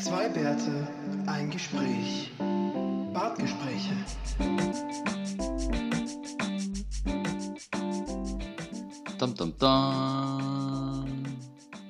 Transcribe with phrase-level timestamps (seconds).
[0.00, 0.86] Zwei Bärte,
[1.26, 2.30] ein Gespräch.
[3.12, 3.96] Bartgespräche.
[9.18, 11.24] Dum, dum, dum.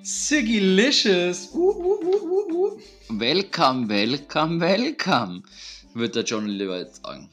[0.02, 1.50] Siggilicious.
[1.52, 2.80] Uh, uh, uh, uh, uh.
[3.10, 5.42] Welcome, welcome, welcome,
[5.92, 7.28] wird der John Oliver jetzt sagen.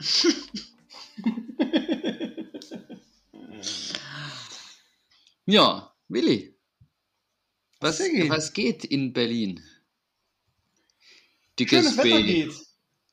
[5.46, 6.56] ja, Willi.
[7.80, 9.62] Was, was geht in Berlin?
[11.58, 12.22] Dickes Schönes Wetter B.
[12.22, 12.52] geht.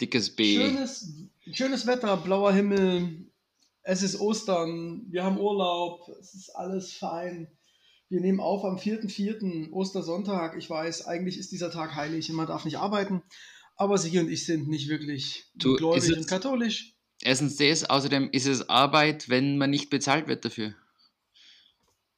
[0.02, 0.56] Dickes B.
[0.58, 1.14] Schönes,
[1.52, 3.32] schönes Wetter, blauer Himmel.
[3.82, 5.06] Es ist Ostern.
[5.10, 6.10] Wir haben Urlaub.
[6.20, 7.48] Es ist alles fein.
[8.10, 9.72] Wir nehmen auf am 4.4.
[9.72, 10.58] Ostersonntag.
[10.58, 13.24] Ich weiß, eigentlich ist dieser Tag heilig und man darf nicht arbeiten.
[13.78, 16.94] Aber Sigi und ich sind nicht wirklich Du, gläubig es- und katholisch.
[17.22, 20.76] Erstens das, außerdem ist es Arbeit, wenn man nicht bezahlt wird dafür.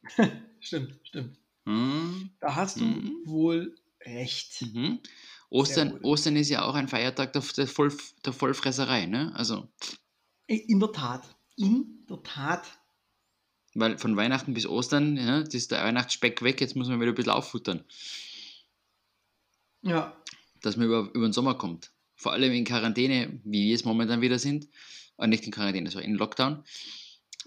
[0.60, 1.38] Stimmt, stimmt.
[1.66, 2.32] Hm?
[2.40, 3.22] Da hast du Mhm.
[3.26, 3.76] wohl
[4.06, 4.62] recht.
[4.74, 5.00] Mhm.
[5.50, 6.00] Ostern.
[6.04, 9.32] Ostern ist ja auch ein Feiertag der, der, Voll, der Vollfresserei, ne?
[9.36, 9.68] Also,
[10.48, 11.36] In der Tat.
[11.56, 12.66] In der Tat.
[13.74, 17.12] weil von Weihnachten bis Ostern, ja, das ist der Weihnachtsspeck weg, jetzt muss man wieder
[17.12, 17.84] ein bisschen auffuttern,
[19.82, 20.16] Ja.
[20.62, 21.92] dass man über, über den Sommer kommt.
[22.16, 24.68] Vor allem in Quarantäne, wie wir es momentan wieder sind,
[25.18, 26.64] äh, nicht in Quarantäne, sondern in Lockdown,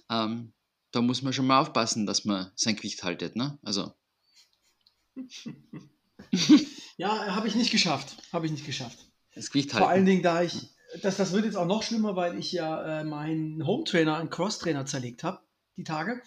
[0.09, 0.53] ähm,
[0.93, 3.59] da muss man schon mal aufpassen, dass man sein Gewicht haltet, ne?
[3.63, 3.93] Also,
[7.01, 8.15] Ja, habe ich nicht geschafft.
[8.31, 8.99] Habe ich nicht geschafft.
[9.35, 10.05] das Gewicht Vor allen halten.
[10.05, 10.69] Dingen, da ich,
[11.01, 14.85] das, das wird jetzt auch noch schlimmer, weil ich ja äh, meinen Home-Trainer, einen Cross-Trainer
[14.85, 15.41] zerlegt habe,
[15.79, 16.21] die Tage.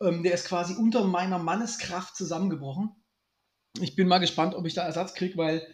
[0.00, 2.94] Ähm, der ist quasi unter meiner Manneskraft zusammengebrochen.
[3.80, 5.66] Ich bin mal gespannt, ob ich da Ersatz kriege, weil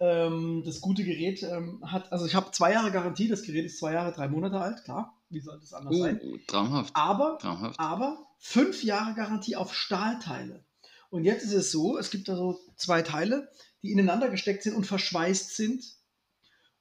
[0.00, 3.78] ähm, das gute Gerät ähm, hat, also ich habe zwei Jahre Garantie, das Gerät ist
[3.78, 6.20] zwei Jahre, drei Monate alt, klar, wie sollte es anders sein?
[6.24, 7.78] Uh, traumhaft, Aber traumhaft.
[7.78, 10.64] aber fünf Jahre Garantie auf Stahlteile.
[11.08, 13.48] Und jetzt ist es so, es gibt da so zwei Teile,
[13.86, 15.84] die ineinander gesteckt sind und verschweißt sind.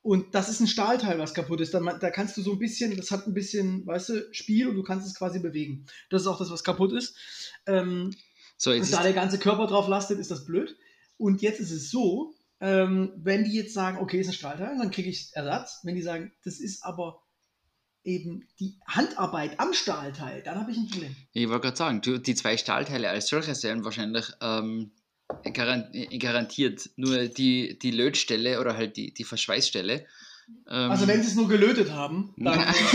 [0.02, 1.74] Und das ist ein Stahlteil, was kaputt ist.
[1.74, 4.76] Da, da kannst du so ein bisschen, das hat ein bisschen, weißt du, Spiel und
[4.76, 5.86] du kannst es quasi bewegen.
[6.10, 7.16] Das ist auch das, was kaputt ist.
[7.66, 8.14] Ähm,
[8.58, 10.78] So, jetzt und da der ganze Körper drauf lastet, ist das blöd.
[11.18, 14.92] Und jetzt ist es so, ähm, wenn die jetzt sagen, okay, ist ein Stahlteil, dann
[14.92, 15.80] kriege ich Ersatz.
[15.84, 17.22] Wenn die sagen, das ist aber
[18.04, 21.16] eben die Handarbeit am Stahlteil, dann habe ich ein Problem.
[21.34, 25.05] Ich wollte gerade sagen, die zwei Stahlteile als solches werden wahrscheinlich ähm, äh,
[25.54, 30.06] garantiert nur die, die Lötstelle oder halt die, die Verschweißstelle.
[30.70, 32.74] Ähm, Also wenn sie es nur gelötet haben, dann.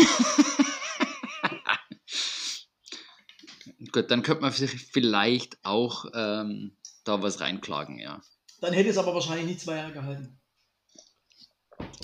[3.93, 8.23] Gut, dann könnte man sich vielleicht auch ähm, da was reinklagen, ja.
[8.61, 10.39] dann hätte es aber wahrscheinlich nicht zwei Jahre gehalten.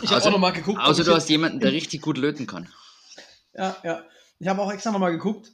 [0.03, 0.81] Ich habe auch nochmal geguckt.
[0.81, 2.72] Außer du hast jemanden, der richtig gut löten kann.
[3.54, 4.04] Ja, ja.
[4.38, 5.53] Ich habe auch extra nochmal geguckt,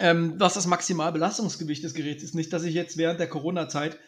[0.00, 2.34] ähm, was das Maximalbelastungsgewicht des Geräts ist.
[2.34, 3.98] Nicht, dass ich jetzt während der Corona-Zeit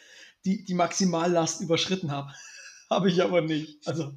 [0.44, 2.32] die, die Maximallast überschritten habe.
[2.90, 3.86] habe ich aber nicht.
[3.86, 4.12] Also,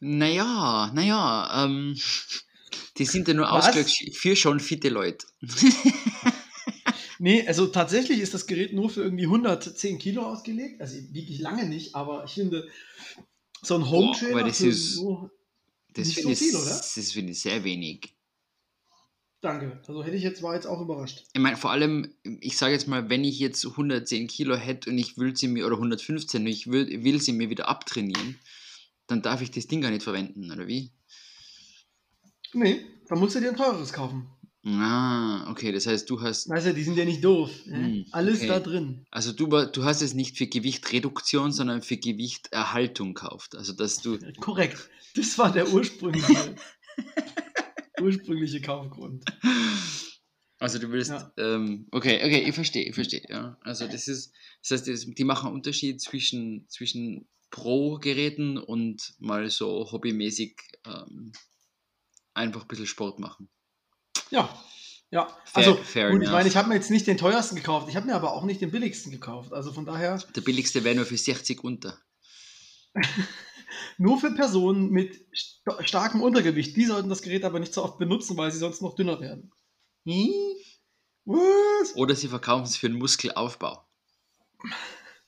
[0.00, 1.96] Naja, naja, ähm,
[2.98, 5.26] die sind ja nur ausgelegt für schon fitte Leute.
[7.18, 10.80] nee, also tatsächlich ist das Gerät nur für irgendwie 110 Kilo ausgelegt.
[10.80, 12.68] Also wirklich lange nicht, aber ich finde,
[13.62, 15.30] so ein Home Trainer aber das ist- so,
[15.94, 16.64] Das finde so ich, oder?
[16.64, 18.14] das finde ich sehr wenig.
[19.40, 19.80] Danke.
[19.86, 21.24] Also hätte ich jetzt, war jetzt auch überrascht.
[21.32, 24.98] Ich meine, vor allem, ich sage jetzt mal, wenn ich jetzt 110 Kilo hätte und
[24.98, 28.38] ich will sie mir, oder 115 und ich will, will sie mir wieder abtrainieren,
[29.06, 30.90] dann darf ich das Ding gar nicht verwenden, oder wie?
[32.52, 34.28] Nee, dann musst du dir ein teures kaufen.
[34.64, 37.50] Ah, okay, das heißt, du hast, Weißt du, die sind ja nicht doof.
[37.64, 38.48] Hm, Alles okay.
[38.48, 39.06] da drin.
[39.10, 43.56] also du, du hast es nicht für Gewichtreduktion, sondern für Gewichterhaltung gekauft.
[43.56, 44.90] Also, dass du, Korrekt.
[45.14, 46.56] Das war der ursprüngliche,
[48.00, 49.24] ursprüngliche Kaufgrund.
[50.58, 51.32] also du willst, Ja.
[51.36, 53.56] ähm, okay, okay, ich verstehe, ich verstehe, ja.
[53.62, 54.32] Also das ist,
[54.62, 61.32] das heißt, das, die machen einen Unterschied zwischen, zwischen Pro-Geräten und mal so hobbymäßig ähm,
[62.34, 63.48] einfach ein bisschen Sport machen.
[64.30, 64.62] Ja.
[65.10, 67.88] Ja, Fair- also fair gut, ich meine, ich habe mir jetzt nicht den teuersten gekauft,
[67.88, 69.54] ich habe mir aber auch nicht den billigsten gekauft.
[69.54, 71.98] Also von daher Der billigste wäre nur für 60 unter.
[73.98, 76.76] nur für Personen mit sta- starkem Untergewicht.
[76.76, 79.52] Die sollten das Gerät aber nicht so oft benutzen, weil sie sonst noch dünner werden.
[80.06, 80.32] Hm?
[81.24, 81.94] Was?
[81.96, 83.86] Oder sie verkaufen es für einen Muskelaufbau.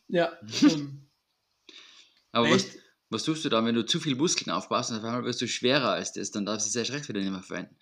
[0.08, 0.32] Ja.
[0.62, 1.06] Ähm,
[2.32, 2.66] Aber was,
[3.10, 5.48] was tust du da, wenn du zu viel Muskeln aufbaust und auf einmal wirst du
[5.48, 7.76] schwerer als das, dann darfst du es erst recht wieder nicht mehr verwenden.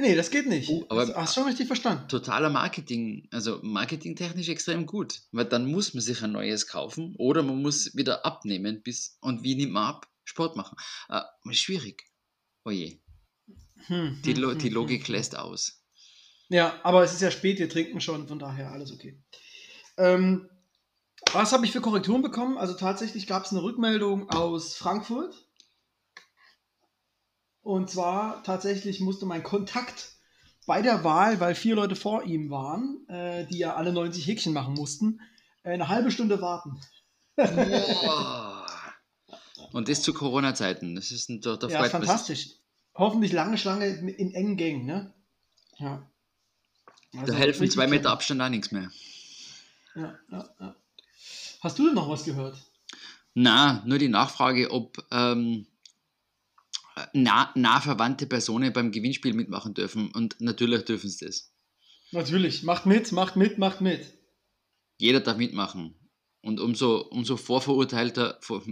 [0.00, 0.68] Nee, das geht nicht.
[0.70, 2.08] Oh, aber- das, hast schon richtig verstanden.
[2.08, 7.42] Totaler Marketing, also marketingtechnisch extrem gut, weil dann muss man sich ein neues kaufen oder
[7.42, 10.06] man muss wieder abnehmen bis und wie nimmt man ab?
[10.24, 10.76] Sport machen.
[11.08, 11.22] Äh,
[11.52, 12.04] schwierig.
[12.64, 13.00] Oje,
[13.86, 15.14] Hm, die, hm, Lo hm, die hm, Logik hm.
[15.14, 15.82] lässt aus.
[16.48, 19.20] Ja, aber es ist ja spät, wir trinken schon, von daher alles okay.
[19.96, 20.48] Ähm,
[21.32, 22.56] Was habe ich für Korrekturen bekommen?
[22.56, 25.47] Also tatsächlich gab es eine Rückmeldung aus Frankfurt.
[27.62, 30.12] Und zwar tatsächlich musste mein Kontakt
[30.66, 34.52] bei der Wahl, weil vier Leute vor ihm waren, äh, die ja alle 90 Häkchen
[34.52, 35.20] machen mussten,
[35.62, 36.80] äh, eine halbe Stunde warten.
[37.36, 38.66] Boah.
[39.72, 40.94] Und das zu Corona-Zeiten.
[40.94, 42.50] Das ist ein, da, da Ja, fantastisch.
[42.94, 45.12] Hoffentlich lange Schlange in engen Gängen, ne?
[45.78, 46.06] Ja.
[47.12, 48.10] Da Also helfen richtig zwei Meter.
[48.10, 48.90] Abstand auch nichts mehr.
[49.94, 50.76] Ja, ja, ja.
[51.60, 52.58] Hast du denn noch was gehört?
[53.34, 55.66] Na, nur die Nachfrage, ob ähm,
[57.12, 60.10] nah, nah verwandte Personen beim Gewinnspiel mitmachen dürfen.
[60.12, 61.52] Und natürlich dürfen sie das.
[62.12, 62.62] Natürlich.
[62.62, 64.14] Macht mit, macht mit, macht mit.
[64.98, 65.94] Jeder darf mitmachen.
[66.42, 68.62] Und umso, umso vorverurteilter, vor,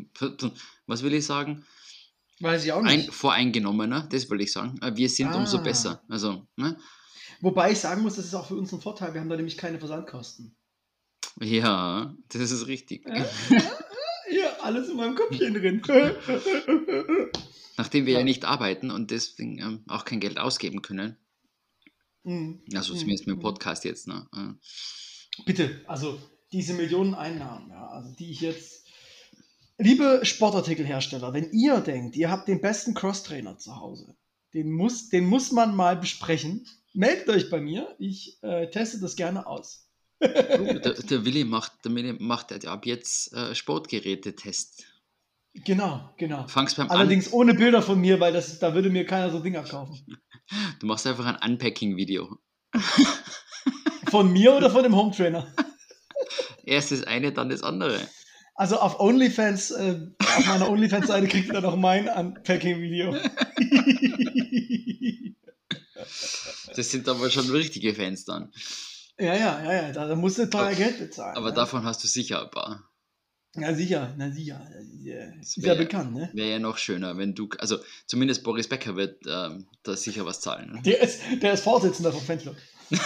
[0.87, 1.64] was will ich sagen?
[2.40, 3.12] Weiß ich auch Ein, nicht.
[3.14, 4.79] voreingenommener, das will ich sagen.
[4.94, 5.62] Wir sind umso Ah.
[5.62, 6.02] besser.
[6.08, 6.76] Also, ne?
[7.40, 9.12] Wobei ich sagen muss, das ist auch für uns ein Vorteil.
[9.14, 10.56] Wir haben da nämlich keine Versandkosten.
[11.40, 13.05] Ja, das ist richtig.
[13.06, 13.26] Ja,
[14.29, 15.82] Hier, alles in meinem Köpfchen drin.
[17.76, 18.19] Nachdem wir Ja.
[18.20, 21.17] ja nicht arbeiten und deswegen ähm, auch kein Geld ausgeben können.
[22.25, 22.62] Mhm.
[22.75, 22.99] Also Mhm.
[22.99, 24.08] zumindest mit dem Podcast jetzt.
[24.08, 24.26] Ne?
[24.34, 26.19] Äh, Bitte, also
[26.52, 28.84] diese Millionen Einnahmen, ja, also die ich jetzt.
[29.78, 34.17] Liebe Sportartikelhersteller, wenn ihr denkt, ihr habt den besten Crosstrainer zu Hause,
[34.55, 37.94] den muss, den muss man mal besprechen, meldet euch bei mir.
[37.99, 39.90] Ich äh, teste das gerne aus.
[40.19, 44.84] der, der Willi macht, der Willi macht ab jetzt äh, Sportgeräte-Test.
[45.64, 46.47] Genau, genau.
[46.49, 49.41] Fangst beim An Allerdings ohne Bilder von mir, weil das, da würde mir keiner so
[49.41, 50.05] Dinger kaufen.
[50.79, 52.38] Du machst einfach ein Unpacking-Video.
[54.11, 55.53] Von mir oder von dem Hometrainer?
[56.64, 57.99] Erst das eine, dann das andere.
[58.55, 63.17] Also auf OnlyFans, äh, auf meiner OnlyFans-Seite kriegt ihr dann auch mein Unpacking-Video.
[66.76, 68.53] Das sind aber schon richtige Fans dann.
[69.19, 71.37] ja, ja, ja, ja, da, da musst du teuer Geld bezahlen.
[71.37, 71.55] Aber ja.
[71.55, 72.88] davon hast du sicher ein paar.
[73.56, 74.61] Na sicher, na sicher.
[75.03, 76.31] Ja, Ist wär- ja bekannt, ne?
[76.35, 80.41] Wäre ja noch schöner, wenn du, also zumindest Boris Becker wird ähm, da sicher was
[80.41, 80.73] zahlen.
[80.73, 80.82] Ne?
[80.82, 82.56] Der ist, der ist Vorsitzender vom Fanclub.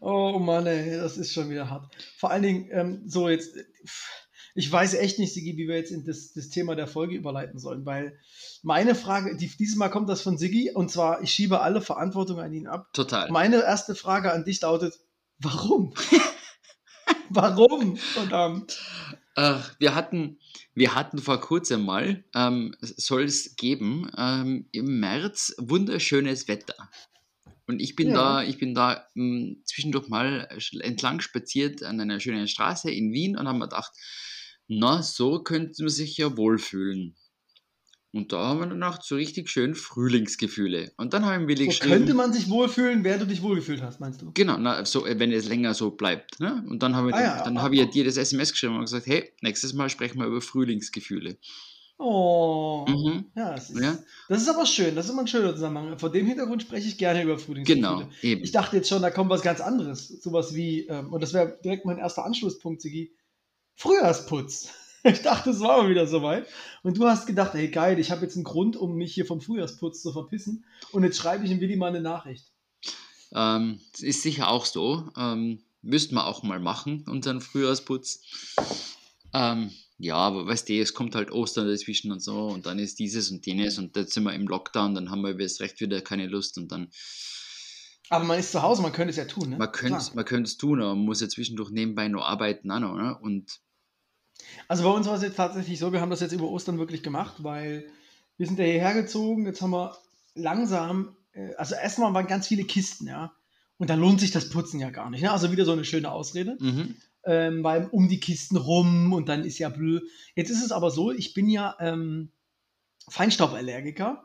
[0.00, 1.92] oh Mann, ey, das ist schon wieder hart.
[2.18, 3.64] Vor allen Dingen, ähm, so jetzt, äh,
[4.54, 7.58] ich weiß echt nicht, Sigi, wie wir jetzt in das, das Thema der Folge überleiten
[7.58, 8.18] sollen, weil
[8.62, 12.38] meine Frage, die, dieses Mal kommt das von Sigi, und zwar, ich schiebe alle Verantwortung
[12.38, 12.92] an ihn ab.
[12.92, 13.30] Total.
[13.30, 14.94] Meine erste Frage an dich lautet,
[15.40, 15.92] warum?
[17.30, 17.96] warum?
[17.96, 18.80] Verdammt.
[19.34, 20.38] Äh, wir, hatten,
[20.74, 26.90] wir hatten vor kurzem mal, ähm, soll es geben, ähm, im März wunderschönes Wetter.
[27.66, 28.14] Und ich bin Ja.
[28.14, 30.48] da, ich bin da mh, zwischendurch mal
[30.80, 33.90] entlang spaziert an einer schönen Straße in Wien und haben mir gedacht,
[34.68, 37.16] na, so könnte man sich ja wohlfühlen.
[38.14, 40.92] Und da haben wir dann auch so richtig schön Frühlingsgefühle.
[40.96, 43.98] Und dann haben wir So geschrieben, könnte man sich wohlfühlen, während du dich wohlgefühlt hast,
[43.98, 44.30] meinst du?
[44.34, 46.38] Genau, na, so, äh, wenn es länger so bleibt.
[46.38, 46.64] Ne?
[46.68, 47.86] Und dann habe ich, Ah ja, dann ah, habe ich ah.
[47.86, 51.38] dir das SMS geschrieben und gesagt, hey, nächstes Mal sprechen wir über Frühlingsgefühle.
[51.98, 52.84] Oh.
[52.88, 53.24] Mhm.
[53.34, 54.94] Ja, das ist, Ja, das ist aber schön.
[54.94, 55.98] Das ist immer ein schöner Zusammenhang.
[55.98, 57.84] Vor dem Hintergrund spreche ich gerne über Frühlingsgefühle.
[57.84, 58.44] genau, eben.
[58.44, 60.06] Ich dachte jetzt schon, da kommt was ganz anderes.
[60.22, 63.12] Sowas wie, ähm, und das wäre direkt mein erster Anschlusspunkt, Sigi.
[63.76, 64.70] Frühjahrsputz.
[65.06, 66.46] Ich dachte, es war mal wieder soweit.
[66.82, 69.42] Und du hast gedacht, hey geil, ich habe jetzt einen Grund, um mich hier vom
[69.42, 70.64] Frühjahrsputz zu verpissen.
[70.92, 72.46] Und jetzt schreibe ich ihm Willi mal eine Nachricht.
[73.34, 75.10] Ähm, das ist sicher auch so.
[75.18, 78.22] Ähm, müssten wir auch mal machen, unseren Frühjahrsputz.
[79.34, 82.98] Ähm, ja, aber weißt du, es kommt halt Ostern dazwischen und so und dann ist
[82.98, 86.00] dieses und jenes und jetzt sind wir im Lockdown, dann haben wir erst recht wieder
[86.00, 86.90] keine Lust und dann,
[88.10, 89.56] Aber man ist zu Hause, man könnte es ja tun, ne?
[89.56, 90.10] man könnte Klar.
[90.14, 93.16] man könnte es tun, aber man muss ja zwischendurch nebenbei noch arbeiten auch noch, ne?
[93.18, 93.60] und
[94.68, 97.02] Also bei uns war es jetzt tatsächlich so, wir haben das jetzt über Ostern wirklich
[97.02, 97.86] gemacht, weil
[98.36, 99.96] wir sind ja hierher gezogen, jetzt haben wir
[100.34, 103.32] langsam, äh, also erstmal waren ganz viele Kisten, ja.
[103.76, 105.22] Und da lohnt sich das Putzen ja gar nicht.
[105.22, 105.32] Ne?
[105.32, 106.94] Also wieder so eine schöne Ausrede, mhm.
[107.24, 110.04] ähm, weil um die Kisten rum und dann ist ja blöd.
[110.36, 112.30] Jetzt ist es aber so, ich bin ja ähm,
[113.08, 114.24] Feinstauballergiker,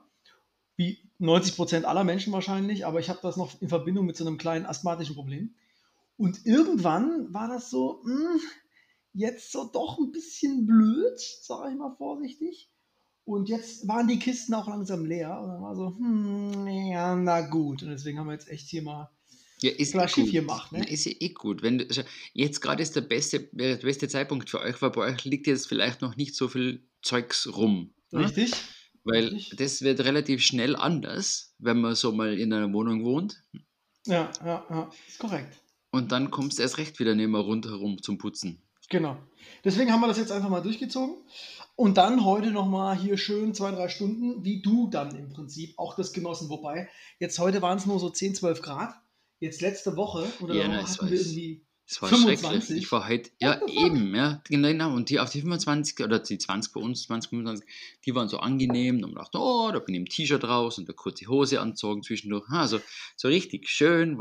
[0.75, 4.37] wie 90% aller Menschen wahrscheinlich, aber ich habe das noch in Verbindung mit so einem
[4.37, 5.55] kleinen asthmatischen Problem.
[6.15, 8.39] Und irgendwann war das so, mh,
[9.13, 12.69] jetzt so doch ein bisschen blöd, sage ich mal vorsichtig.
[13.25, 15.39] Und jetzt waren die Kisten auch langsam leer.
[15.41, 17.83] Und dann war so, hm, ja, na gut.
[17.83, 19.09] Und deswegen haben wir jetzt echt hier mal
[19.61, 20.33] Ja, ist Klar, eh schief gut.
[20.33, 20.79] gemacht, ne?
[20.79, 21.61] Na, Ist ja eh gut.
[21.61, 22.01] Wenn, du- also
[22.33, 25.67] jetzt gerade ist der beste, der beste Zeitpunkt für euch, weil bei euch liegt jetzt
[25.67, 27.93] vielleicht noch nicht so viel Zeugs rum.
[28.11, 28.21] ne?
[28.21, 28.51] richtig.
[29.03, 29.57] Weil richtig.
[29.57, 33.43] das wird relativ schnell anders, wenn man so mal in einer Wohnung wohnt.
[34.07, 35.61] Ja, ja, ja, ist korrekt.
[35.91, 38.61] Und dann kommst du erst recht wieder nicht mehr rundherum zum Putzen.
[38.89, 39.17] Genau.
[39.63, 41.15] Deswegen haben wir das jetzt einfach mal durchgezogen.
[41.75, 45.95] Und dann heute nochmal hier schön zwei, drei Stunden, wie du dann im Prinzip auch
[45.95, 46.49] das genossen.
[46.49, 48.95] Wobei, jetzt heute waren es nur so 10, 12 Grad.
[49.39, 51.65] jetzt letzte Woche oder Ja, nein, hatten wir irgendwie.
[51.87, 52.49] Das war 25?
[52.49, 52.83] schrecklich.
[52.83, 54.93] Ich war heute, ja, eben, ja, genau.
[54.93, 57.67] Und die auf die 25 oder die 20 bei uns, 20, 25,
[58.05, 58.95] die waren so angenehm.
[58.95, 62.03] Und man dachte, oh, da bin ich im T-Shirt raus und eine kurze Hose anzogen
[62.03, 62.47] zwischendurch.
[62.49, 62.79] Also
[63.15, 64.19] so richtig schön.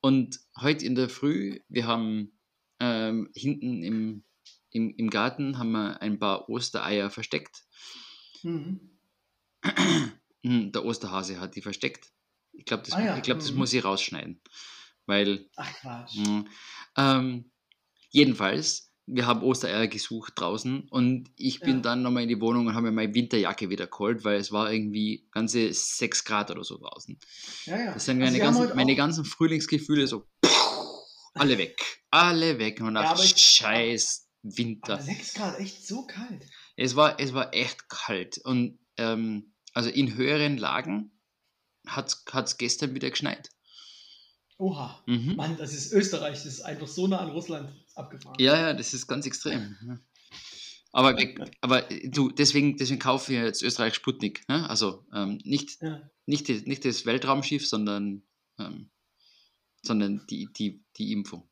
[0.00, 2.35] Und heute in der Früh, wir haben
[2.80, 4.24] ähm, hinten im,
[4.70, 7.64] im, im Garten haben wir ein paar Ostereier versteckt.
[8.42, 8.80] Mhm.
[10.44, 12.12] Hm, Der Osterhase hat die versteckt.
[12.52, 13.58] Ich glaube, das, Ah ja, ich glaub, das mhm.
[13.58, 14.40] muss ich rausschneiden.
[15.06, 16.16] Weil Ach Quatsch.
[16.16, 16.48] Mhm.
[16.96, 17.50] Ähm,
[18.10, 21.80] jedenfalls, wir haben Ostereier gesucht draußen und ich bin Ja.
[21.82, 24.72] dann nochmal in die Wohnung und habe mir meine Winterjacke wieder geholt, weil es war
[24.72, 27.16] irgendwie ganze 6 Grad oder so draußen.
[27.66, 27.94] Ja, ja.
[27.94, 30.26] Das sind Also meine, haben ganzen, meine ganzen Frühlingsgefühle so
[31.36, 31.78] alle weg.
[32.10, 32.80] Alle weg.
[32.80, 35.00] Und man Ja, aber scheiß Aber Winter.
[35.00, 36.44] 6 Grad, echt so kalt.
[36.76, 38.38] Es war, es war echt kalt.
[38.38, 41.12] Und ähm, also in höheren Lagen
[41.86, 43.50] hat es gestern wieder geschneit.
[44.58, 45.02] Oha.
[45.06, 45.36] Mhm.
[45.36, 48.36] Mann, das ist Österreich, das ist einfach so nah an Russland abgefahren.
[48.38, 49.76] Ja, ja, das ist ganz extrem.
[49.86, 49.98] ja.
[50.92, 51.14] Aber,
[51.60, 54.48] aber äh, du, deswegen, deswegen kaufen wir jetzt Österreich Sputnik.
[54.48, 54.68] Ne?
[54.70, 56.08] Also ähm, nicht, Ja.
[56.24, 58.22] nicht, die, nicht das Weltraumschiff, sondern,
[58.58, 58.90] ähm,
[59.86, 61.42] sondern die, die, die Impfung.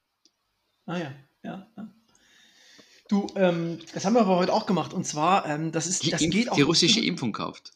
[0.86, 1.12] Ah ja,
[1.42, 1.66] ja.
[1.76, 1.88] ja.
[3.08, 4.92] Du, ähm, das haben wir aber heute auch gemacht.
[4.92, 6.56] Und zwar, ähm, das ist, Die, das Impf- geht auch.
[6.56, 7.72] die russische Impfung kauft.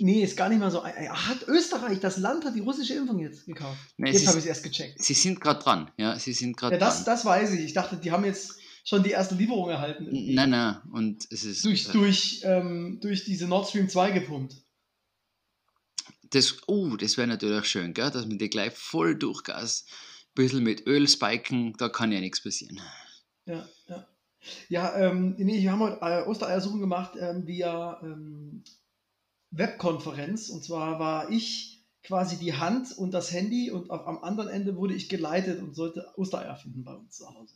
[0.00, 0.80] Nee, ist gar nicht mal so.
[0.82, 3.78] ein- Hat Österreich, das Land hat die russische Impfung jetzt gekauft.
[3.96, 5.02] Nee, jetzt habe ich es erst gecheckt.
[5.02, 5.90] Sie sind gerade dran.
[5.96, 7.04] Ja, sie sind gerade Ja, das, dran.
[7.06, 7.60] das weiß ich.
[7.64, 10.06] Ich dachte, die haben jetzt schon die erste Lieferung erhalten.
[10.10, 10.76] Nein, nein.
[10.92, 11.64] Und es ist.
[11.64, 14.56] Durch, äh, durch, ähm, durch diese Nord Stream 2 gepumpt.
[16.30, 18.10] Das, oh, das wäre natürlich schön, gell?
[18.10, 22.42] dass man die gleich voll durchgas, ein bisschen mit Öl spiken, da kann ja nichts
[22.42, 22.80] passieren.
[23.46, 24.06] Ja, ja.
[24.68, 28.62] Ja, ähm, nee, wir haben heute äh, Ostereiersuchen gemacht ähm, via ähm,
[29.50, 30.48] Webkonferenz.
[30.48, 34.76] Und zwar war ich quasi die Hand und das Handy und auf, am anderen Ende
[34.76, 37.54] wurde ich geleitet und sollte Ostereier finden bei uns zu Hause.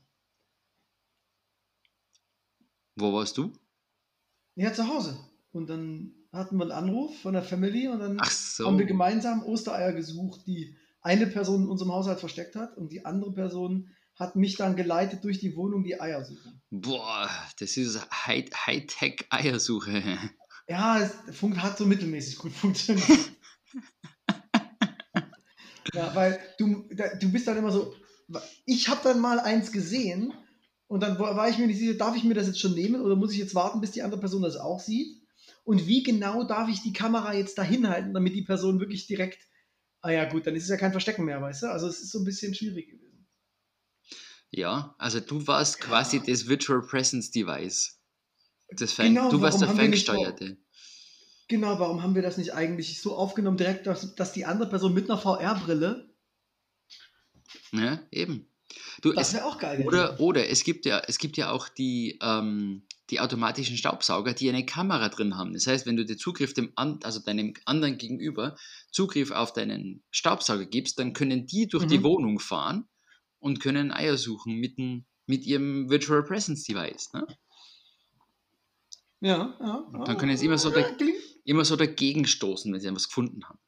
[2.97, 3.53] Wo warst du?
[4.55, 5.19] Ja, zu Hause.
[5.53, 8.67] Und dann hatten wir einen Anruf von der Family und dann so.
[8.67, 13.05] haben wir gemeinsam Ostereier gesucht, die eine Person in unserem Haushalt versteckt hat und die
[13.05, 16.61] andere Person hat mich dann geleitet durch die Wohnung die Eier suchen.
[16.71, 20.03] Boah, das ist High- Hightech-Eiersuche.
[20.69, 21.13] Ja, es
[21.57, 23.07] hat so mittelmäßig gut funktioniert.
[25.93, 26.89] ja, weil du,
[27.21, 27.95] du bist dann immer so,
[28.65, 30.33] ich habe dann mal eins gesehen
[30.87, 33.17] und dann war ich mir nicht sicher, darf ich mir das jetzt schon nehmen oder
[33.17, 35.22] muss ich jetzt warten, bis die andere Person das auch sieht?
[35.65, 39.47] Und wie genau darf ich die Kamera jetzt dahin halten, damit die Person wirklich direkt,
[40.01, 41.67] ah ja gut, dann ist es ja kein Verstecken mehr, weißt du?
[41.69, 43.29] Also es ist so ein bisschen schwierig gewesen.
[44.51, 47.99] Ja, also du warst quasi das Virtual Presence Device.
[48.77, 50.59] Das Fan, Genau, du warst der Ferngesteuerte.
[51.49, 54.95] Genau, warum haben wir das nicht eigentlich so aufgenommen, direkt, dass, dass die andere Person
[54.95, 56.11] mit einer VR-Brille,
[57.73, 58.49] Ja, eben.
[59.03, 59.85] Du, das wäre auch geil.
[59.87, 64.49] oder oder es, gibt ja, es gibt ja auch die, ähm, die automatischen Staubsauger, die
[64.49, 65.53] eine Kamera drin haben.
[65.53, 68.57] Das heißt, wenn du den Zugriff dem also deinem anderen Gegenüber
[68.91, 72.05] Zugriff auf deinen Staubsauger gibst, dann können die durch die Mhm.
[72.05, 72.89] Wohnung fahren
[73.39, 77.13] und können Eier suchen mit, dem, mit ihrem Virtual Presence Device.
[77.13, 77.27] Ne?
[79.21, 79.75] Ja, ja.
[79.93, 80.71] Und dann können sie immer so
[81.45, 83.59] Immer so dagegen stoßen, wenn sie etwas gefunden haben.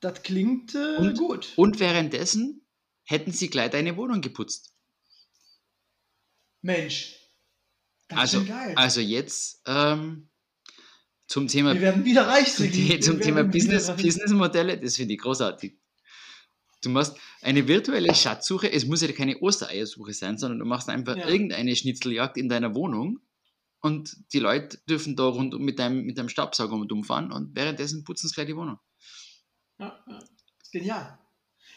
[0.00, 1.52] Das klingt äh, Und- gut.
[1.56, 2.60] Und währenddessen
[3.04, 4.74] hätten sie gleich deine Wohnung geputzt.
[6.60, 7.14] Mensch.
[8.08, 8.72] Das Also, geil.
[8.76, 10.28] also jetzt ähm,
[11.26, 12.72] zum Thema, wir werden wieder reich, zum.
[12.72, 13.90] Wir zum Thema Business.
[13.94, 15.76] Businessmodelle, das finde ich großartig.
[16.82, 21.16] Du machst eine virtuelle Schatzsuche, es muss ja keine Ostereiersuche sein, sondern du machst einfach
[21.16, 21.28] Ja.
[21.28, 23.18] irgendeine Schnitzeljagd in deiner Wohnung
[23.80, 28.04] und die Leute dürfen da rundum mit deinem, mit deinem Staubsauger rundum fahren und währenddessen
[28.04, 28.78] putzen sie gleich die Wohnung.
[29.78, 30.18] Ja, ja.
[30.72, 31.18] Genial.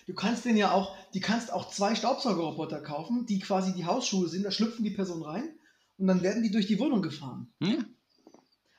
[0.08, 4.28] Du kannst den ja auch, die kannst auch zwei Staubsaugerroboter kaufen, die quasi die Hausschuhe
[4.30, 5.58] sind, da schlüpfen die Personen rein
[6.02, 7.54] und dann werden die durch die Wohnung gefahren.
[7.62, 7.78] Ja,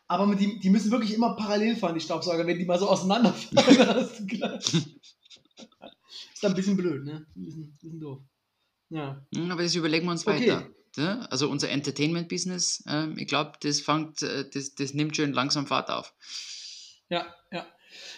[0.08, 2.88] Aber mit die, die müssen wirklich immer parallel fahren, die Staubsauger, wenn die mal so
[2.88, 4.26] auseinanderfallen.
[4.26, 4.74] gleich-
[6.34, 7.26] ist dann ein bisschen blöd, ne?
[7.36, 8.20] Ein bisschen, ein bisschen doof.
[8.90, 9.24] Ja.
[9.34, 10.50] Hm, aber das überlegen wir uns Okay.
[10.50, 10.68] weiter.
[10.96, 15.66] Ja, also unser Entertainment-Business, ähm, ich glaube, das fängt, äh, das, das nimmt schön langsam
[15.66, 16.12] Fahrt auf.
[17.08, 17.66] Ja, ja.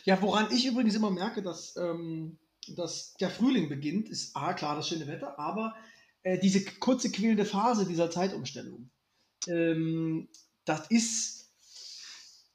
[0.04, 2.38] Ja, woran ich übrigens immer merke, dass, ähm,
[2.74, 5.74] dass der Frühling beginnt, ist A, klar, das schöne Wetter, aber
[6.22, 8.90] äh, diese kurze quälende Phase dieser Zeitumstellung.
[9.48, 10.28] Ähm,
[10.64, 11.50] das ist,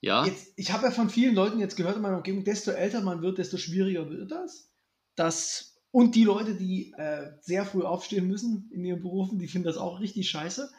[0.01, 3.01] Ja, jetzt, ich habe ja von vielen Leuten jetzt gehört in meiner Umgebung, desto älter
[3.01, 4.69] man wird, desto schwieriger wird das.
[5.15, 9.67] das und die Leute, die äh, sehr früh aufstehen müssen in ihren Berufen, die finden
[9.67, 10.69] das auch richtig scheiße.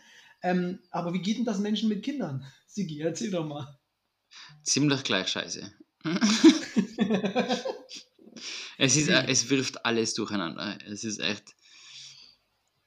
[0.43, 2.45] Ähm, aber wie geht denn das Menschen mit Kindern?
[2.67, 3.79] Sigi, erzähl doch mal.
[4.63, 5.73] ziemlich gleich scheiße.
[8.79, 10.79] Es, ist, es wirft alles durcheinander.
[10.87, 11.55] Es ist echt.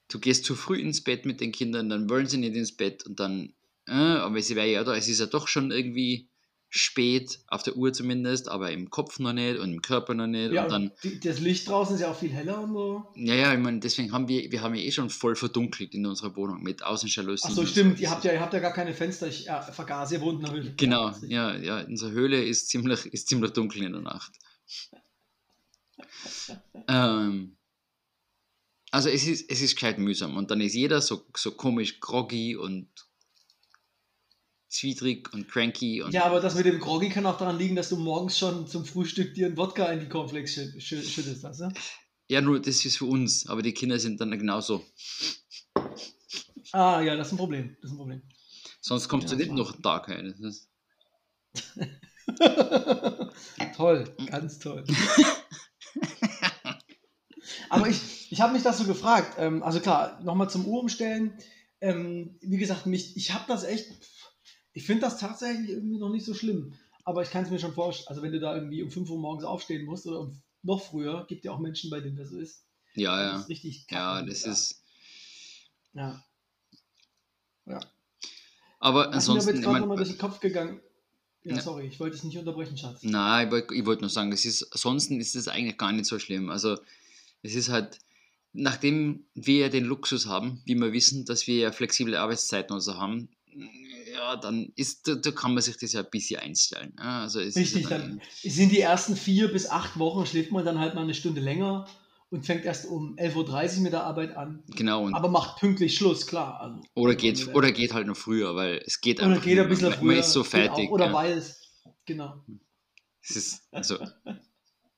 [0.09, 3.05] Du gehst zu früh ins Bett mit den Kindern, dann wollen sie nicht ins Bett
[3.05, 3.53] und dann,
[3.87, 6.29] äh, aber sie wäre ja da, es ist ja doch schon irgendwie
[6.75, 10.53] spät, auf der Uhr zumindest, aber im Kopf noch nicht und im Körper noch nicht.
[10.53, 13.03] Ja, und dann, die, das Licht draußen ist ja auch viel heller und so.
[13.15, 16.03] ja, ja, ich meine, deswegen haben wir, wir haben ja eh schon voll verdunkelt in
[16.07, 17.51] unserer Wohnung mit Außenjalousien.
[17.51, 19.61] Ach so, und stimmt, ihr habt ja, ihr habt ja gar keine Fenster, ich äh,
[19.61, 20.73] vergaß, ihr wohnt in der Höhle.
[20.75, 24.31] Genau, Ja, ja, ja, unsere Höhle ist ziemlich, ist ziemlich dunkel in der Nacht.
[26.87, 27.55] ähm,
[28.93, 32.55] also es ist, es ist gescheit mühsam und dann ist jeder so, so komisch groggy
[32.55, 32.87] und
[34.69, 37.89] zwiedrig und cranky und Ja, aber das mit dem Groggy kann auch daran liegen, dass
[37.89, 41.61] du morgens schon zum Frühstück dir einen Wodka in die Cornflakes schü schü schüttest, weißt
[41.61, 41.73] du?
[42.29, 44.85] ja, nur das ist für uns, aber die Kinder sind dann genauso.
[46.71, 47.75] Ah, ja, das ist ein Problem.
[47.81, 48.21] Das ist ein Problem.
[48.81, 50.69] Sonst kommst Ja, du nicht noch einen Tag ist,
[53.75, 54.83] toll, ganz toll.
[57.69, 59.35] Aber ich, ich habe mich das so gefragt.
[59.37, 61.33] Ähm, also klar, nochmal zum Uhrumstellen.
[61.81, 63.87] Ähm, wie gesagt, mich, ich habe das echt.
[64.73, 66.73] Ich finde das tatsächlich irgendwie noch nicht so schlimm.
[67.05, 68.07] Aber ich kann es mir schon vorstellen.
[68.07, 71.25] Also, wenn du da irgendwie um 5 Uhr morgens aufstehen musst oder um, noch früher,
[71.27, 72.63] gibt ja auch Menschen, bei denen das so ist.
[72.95, 73.39] ja, Das ja.
[73.41, 74.81] ist richtig Ja, kacke, das ist.
[75.93, 76.23] Ja.
[77.65, 77.79] ja.
[78.79, 80.79] Aber Was mir aber ansonsten, jetzt ich gerade mein, nochmal durch den Kopf gegangen.
[81.43, 81.61] Ja, Ja.
[81.61, 83.03] sorry, ich wollte es nicht unterbrechen, Schatz.
[83.03, 86.17] Nein, ich wollte wollt nur sagen, es ist, ansonsten ist es eigentlich gar nicht so
[86.19, 86.49] schlimm.
[86.49, 86.77] Also
[87.43, 87.99] es ist halt,
[88.53, 92.81] nachdem wir ja den Luxus haben, wie wir wissen, dass wir ja flexible Arbeitszeiten und
[92.81, 93.29] so haben,
[94.13, 96.93] ja, dann ist, da, da kann man sich das ja ein bisschen einstellen.
[96.97, 100.51] Ja, also es Richtig, ist ja dann sind die ersten vier bis acht Wochen, schläft
[100.51, 101.87] man dann halt mal eine Stunde länger
[102.29, 104.63] und fängt erst um 11.30 Uhr mit der Arbeit an.
[104.75, 106.59] Genau, Aber macht pünktlich Schluss, klar.
[106.61, 109.69] Also, oder, geht, oder geht halt noch früher, weil es geht oder einfach geht ein
[109.69, 109.97] bisschen mehr.
[109.97, 110.07] früher.
[110.07, 110.89] Man ist so fertig.
[110.89, 111.13] Auch, oder ja.
[111.13, 111.61] weil es,
[112.05, 112.43] genau.
[113.21, 113.99] Es ist, also,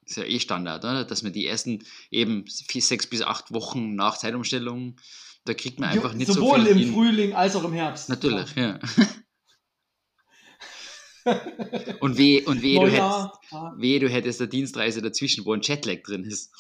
[0.06, 1.04] ist ja eh Standard, oder?
[1.04, 4.98] dass man die ersten eben vier, sechs bis acht Wochen nach Zeitumstellung,
[5.46, 6.94] da kriegt man einfach nicht so Sowohl viel im hin.
[6.94, 8.10] Frühling als auch im Herbst.
[8.10, 8.80] Natürlich, ja.
[12.02, 13.74] und weh, und weh, du hättest, ja.
[13.78, 16.52] weh, du hättest eine Dienstreise dazwischen, wo ein Jetlag drin ist.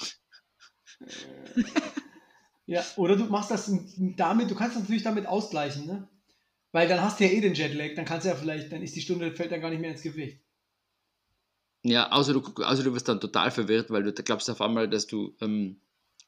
[2.67, 6.07] Ja, oder du machst das damit, du kannst das natürlich damit ausgleichen, ne?
[6.71, 8.95] Weil dann hast du ja eh den Jetlag, dann kannst du ja vielleicht, dann ist
[8.95, 10.41] die Stunde, fällt dann gar nicht mehr ins Gewicht.
[11.87, 15.05] Ja, außer du, außer du wirst dann total verwirrt, weil du glaubst auf einmal, dass
[15.05, 15.79] du ähm,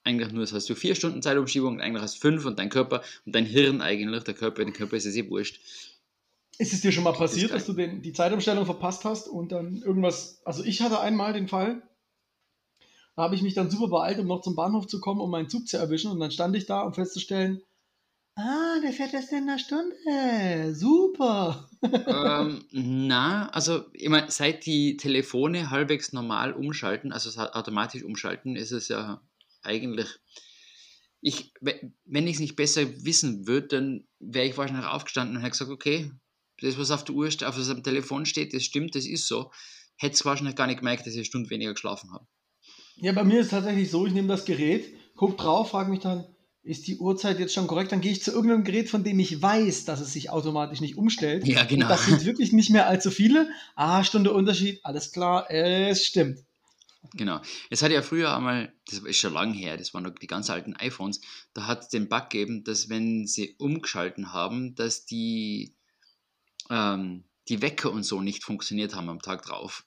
[0.03, 3.01] eigentlich nur, das hast du vier Stunden Zeitumschiebung und eigentlich hast fünf und dein Körper
[3.25, 5.59] und dein Hirn eigentlich, der Körper, den Körper ist es eh wurscht.
[6.59, 9.81] Ist es dir schon mal passiert, dass du den, die Zeitumstellung verpasst hast und dann
[9.81, 11.81] irgendwas, also ich hatte einmal den Fall,
[13.15, 15.49] da habe ich mich dann super beeilt, um noch zum Bahnhof zu kommen, um meinen
[15.49, 17.63] Zug zu erwischen und dann stand ich da, um festzustellen,
[18.37, 21.69] ah, der fährt erst in einer Stunde, super.
[21.83, 28.71] ähm, na, also ich meine, seit die Telefone halbwegs normal umschalten, also automatisch umschalten, ist
[28.71, 29.21] es ja
[29.61, 30.07] eigentlich.
[31.19, 35.41] Ich, we- wenn ich es nicht besser wissen würde, dann wäre ich wahrscheinlich aufgestanden und
[35.41, 36.11] hätte gesagt, okay,
[36.61, 39.51] das, was auf der Uhr, auf was am Telefon steht, das stimmt, das ist so.
[39.97, 42.27] Hätte es wahrscheinlich gar nicht gemerkt, dass ich eine Stunde weniger geschlafen habe.
[42.97, 45.99] Ja, bei mir ist es tatsächlich so, ich nehme das Gerät, gucke drauf, frage mich
[45.99, 46.25] dann,
[46.67, 47.91] ist die Uhrzeit jetzt schon korrekt?
[47.91, 50.97] Dann gehe ich zu irgendeinem Gerät, von dem ich weiß, dass es sich automatisch nicht
[50.97, 51.47] umstellt.
[51.47, 51.85] Ja, genau.
[51.85, 53.49] Und das sind wirklich nicht mehr allzu viele.
[53.75, 56.43] Ah, Stunde Unterschied, alles klar, es stimmt.
[57.13, 57.41] Genau.
[57.69, 60.49] Es hat ja früher einmal, das ist schon lange her, das waren noch die ganz
[60.49, 61.21] alten iPhones,
[61.53, 65.73] da hat es den Bug gegeben, dass wenn sie umgeschalten haben, dass die,
[66.69, 69.85] ähm, die Wecker und so nicht funktioniert haben am Tag drauf.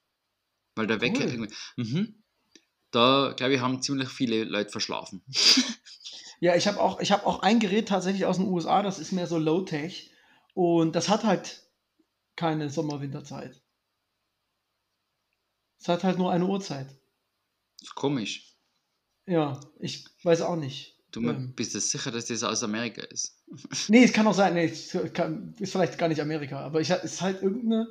[0.76, 1.30] Weil der Wecker Cool.
[1.30, 2.22] irgendwie, mhm,
[2.90, 5.22] da glaube ich, haben ziemlich viele Leute verschlafen.
[6.42, 9.12] Ja, ich habe auch, ich hab auch ein Gerät tatsächlich aus den USA, das ist
[9.12, 10.10] mehr so Low-Tech.
[10.54, 11.62] Und das hat halt
[12.34, 13.60] keine Sommer-Winterzeit.
[15.78, 16.98] Es hat halt nur eine Uhrzeit.
[17.82, 18.56] Ist komisch.
[19.26, 20.96] Ja, ich weiß auch nicht.
[21.10, 21.54] Du Ähm.
[21.54, 23.36] bist du sicher, dass das aus Amerika ist?
[23.88, 26.88] Nee, es kann auch sein, nee, es kann, ist vielleicht gar nicht Amerika, aber ich,
[26.88, 27.86] es ist halt irgendeine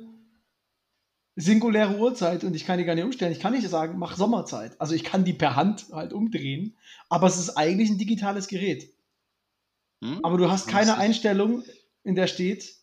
[1.40, 3.32] singuläre Uhrzeit und ich kann die gar nicht umstellen.
[3.32, 4.80] Ich kann nicht sagen, mach Sommerzeit.
[4.80, 6.76] Also ich kann die per Hand halt umdrehen,
[7.08, 8.92] aber es ist eigentlich ein digitales Gerät.
[10.02, 10.20] Hm?
[10.24, 11.62] Aber du hast keine Einstellung,
[12.02, 12.76] in der steht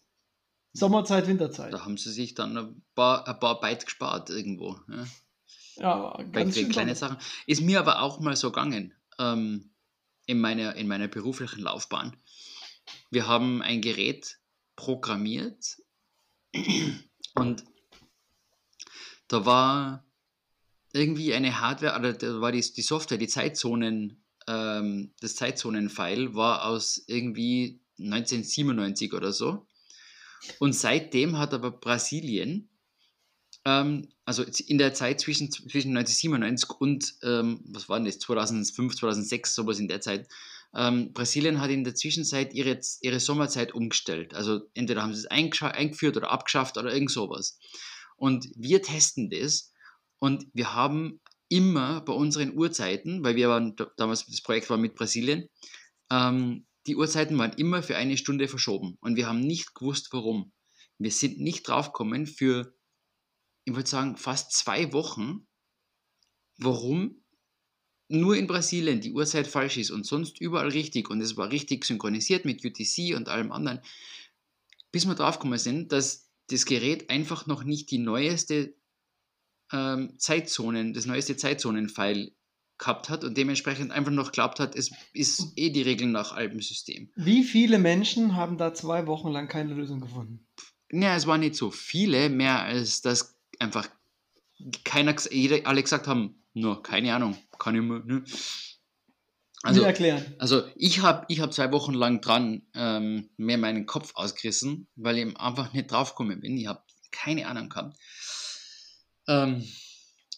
[0.73, 1.73] Sommerzeit, Winterzeit.
[1.73, 4.79] Da haben sie sich dann ein paar, ein paar Byte gespart irgendwo.
[4.87, 5.07] Ja?
[5.77, 6.95] Ja, bei ganz schön kleinen.
[6.95, 7.17] Sachen.
[7.45, 9.71] Ist mir aber auch mal so gegangen ähm,
[10.25, 12.15] in, meiner, in meiner beruflichen Laufbahn.
[13.09, 14.39] Wir haben ein Gerät
[14.75, 15.77] programmiert
[17.35, 17.63] und
[19.27, 20.05] da war
[20.93, 26.65] irgendwie eine Hardware, oder da war die, die Software, die Zeitzonen, ähm, das Zeitzonen-File war
[26.65, 29.67] aus irgendwie 1997 oder so.
[30.59, 32.69] Und seitdem hat aber Brasilien
[33.67, 38.95] ähm, also in der Zeit zwischen, zwischen 1997 und, ähm, was war denn das, 2005,
[38.95, 40.27] 2006, sowas in der Zeit,
[40.73, 44.33] ähm, Brasilien hat in der Zwischenzeit ihre, ihre Sommerzeit umgestellt.
[44.33, 47.59] Also entweder haben sie es eingeführt oder abgeschafft oder irgend sowas.
[48.17, 49.71] Und wir testen das
[50.19, 54.95] und wir haben immer bei unseren Uhrzeiten, weil wir waren damals, das Projekt war mit
[54.95, 55.47] Brasilien,
[56.11, 60.51] ähm, die Uhrzeiten waren immer für eine Stunde verschoben und wir haben nicht gewusst, warum.
[60.97, 62.73] Wir sind nicht draufgekommen für,
[63.65, 65.47] ich würde sagen, fast zwei Wochen,
[66.57, 67.23] warum
[68.09, 71.85] nur in Brasilien die Uhrzeit falsch ist und sonst überall richtig und es war richtig
[71.85, 73.81] synchronisiert mit UTC und allem anderen,
[74.91, 78.75] bis wir draufgekommen sind, dass das Gerät einfach noch nicht die neueste
[79.71, 82.31] ähm, Zeitzonen, das neueste Zeitzonenfile
[82.77, 87.09] gehabt hat und dementsprechend einfach noch glaubt hat, es ist eh die Regel nach Alpensystem.
[87.15, 90.47] Wie viele Menschen haben da zwei Wochen lang keine Lösung gefunden?
[90.91, 93.89] Ja, es waren nicht so viele, mehr als dass einfach
[94.83, 98.23] keiner, jeder, alle gesagt haben, nur keine Ahnung, kann ich mir, ne?
[99.63, 99.81] Also.
[100.37, 105.17] Also ich habe ich hab zwei Wochen lang dran ähm, mir meinen Kopf ausgerissen, weil
[105.17, 106.57] ich einfach nicht draufgekommen bin.
[106.57, 107.97] Ich habe keine Ahnung gehabt.
[109.27, 109.67] Ähm,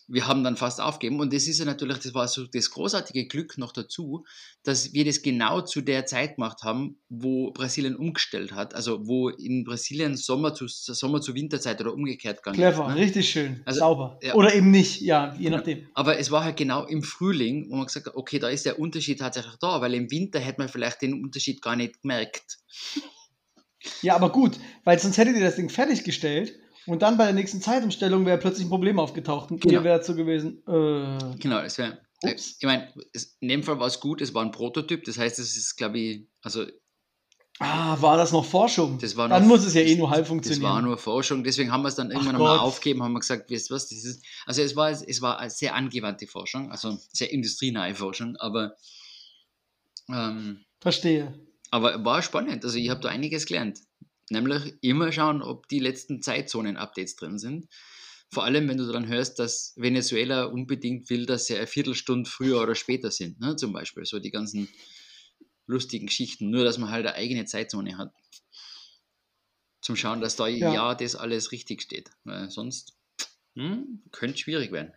[0.10, 3.28] wir haben dann fast aufgegeben und das ist ja natürlich, das war so das großartige
[3.28, 4.26] Glück noch dazu,
[4.63, 9.30] dass wir das genau zu der Zeit gemacht haben, wo Brasilien umgestellt hat, also wo
[9.30, 13.02] in Brasilien Sommer zu, Sommer zu Winterzeit oder umgekehrt gegangen Clever, ist, ne?
[13.02, 14.19] richtig schön, also, sauber.
[14.24, 14.34] Ja.
[14.34, 15.88] Oder eben nicht, ja, je nachdem.
[15.93, 18.80] Aber es war halt genau im Frühling, wo man gesagt hat, okay, da ist der
[18.80, 22.58] Unterschied tatsächlich da, weil im Winter hätte man vielleicht den Unterschied gar nicht gemerkt.
[24.02, 26.54] Ja, aber gut, weil sonst hättet ihr das Ding fertiggestellt
[26.89, 29.73] und dann bei der nächsten Zeitumstellung wäre plötzlich ein Problem aufgetaucht und genau.
[29.73, 30.63] ihr wärt so gewesen.
[30.67, 31.99] Äh, genau, es wäre.
[32.23, 32.91] Äh, ich meine,
[33.39, 35.99] in dem Fall war es gut, es war ein Prototyp, das heißt, es ist, glaube
[35.99, 36.65] ich, also.
[37.60, 38.99] Ah, war das noch Forschung?
[38.99, 40.63] Das war noch, dann muss es ja eh nur halb funktionieren.
[40.63, 43.49] Das war nur Forschung, deswegen haben wir es dann irgendwann einmal aufgegeben, haben wir gesagt,
[43.49, 44.25] du was, das ist.
[44.45, 48.75] Also es war, es war eine sehr angewandte Forschung, also sehr industrienahe Forschung, aber.
[50.08, 51.34] Ähm, Verstehe.
[51.71, 53.80] Aber war spannend, also ich habe da einiges gelernt.
[54.31, 57.67] Nämlich immer schauen, ob die letzten Zeitzonen-Updates drin sind.
[58.31, 62.61] Vor allem, wenn du dann hörst, dass Venezuela unbedingt will, dass sie eine Viertelstunde früher
[62.61, 63.55] oder später sind, ne?
[63.55, 64.05] zum Beispiel.
[64.05, 64.69] So die ganzen
[65.65, 66.49] lustigen Geschichten.
[66.49, 68.13] Nur, dass man halt eine eigene Zeitzone hat.
[69.81, 72.11] Zum Schauen, dass da ja, ja das alles richtig steht.
[72.23, 72.97] Weil sonst
[73.55, 74.93] hm, könnte schwierig werden.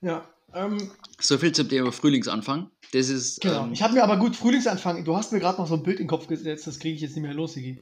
[0.00, 0.33] Ja.
[0.54, 0.90] Ähm,
[1.20, 2.70] so viel zum Thema Frühlingsanfang.
[2.92, 3.40] Das ist.
[3.40, 3.64] Genau.
[3.64, 5.04] Ähm, ich habe mir aber gut Frühlingsanfang.
[5.04, 7.02] Du hast mir gerade noch so ein Bild in den Kopf gesetzt, das kriege ich
[7.02, 7.80] jetzt nicht mehr los, Sigi.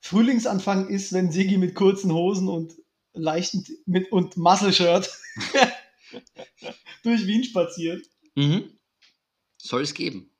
[0.00, 2.74] Frühlingsanfang ist, wenn Sigi mit kurzen Hosen und
[3.12, 5.10] leichten mit und Muscle-Shirt
[7.02, 8.06] durch Wien spaziert.
[8.34, 8.78] Mhm.
[9.58, 10.30] Soll es geben.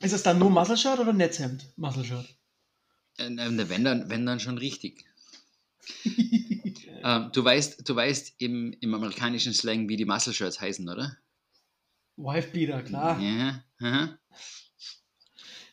[0.00, 1.72] Ist es dann nur Muscle-Shirt oder Netzhemd?
[1.76, 2.26] Muscle-Shirt.
[3.18, 5.04] Äh, wenn, dann, wenn dann schon richtig.
[7.04, 11.16] Ähm, du weißt, du weißt im, im amerikanischen Slang, wie die Muscle-Shirts heißen, oder?
[12.16, 13.20] Wifebeater, klar.
[13.20, 14.18] Ja, aha.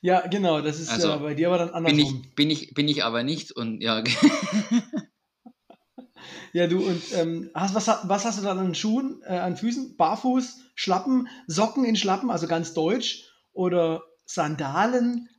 [0.01, 2.21] ja, genau, das ist also, äh, bei dir aber dann andersrum.
[2.21, 4.03] Bin ich, bin, ich, bin ich aber nicht und ja.
[6.53, 9.97] ja, du, und ähm, hast, was, was hast du dann an Schuhen, äh, an Füßen?
[9.97, 13.25] Barfuß, Schlappen, Socken in Schlappen, also ganz deutsch?
[13.51, 15.29] Oder Sandalen?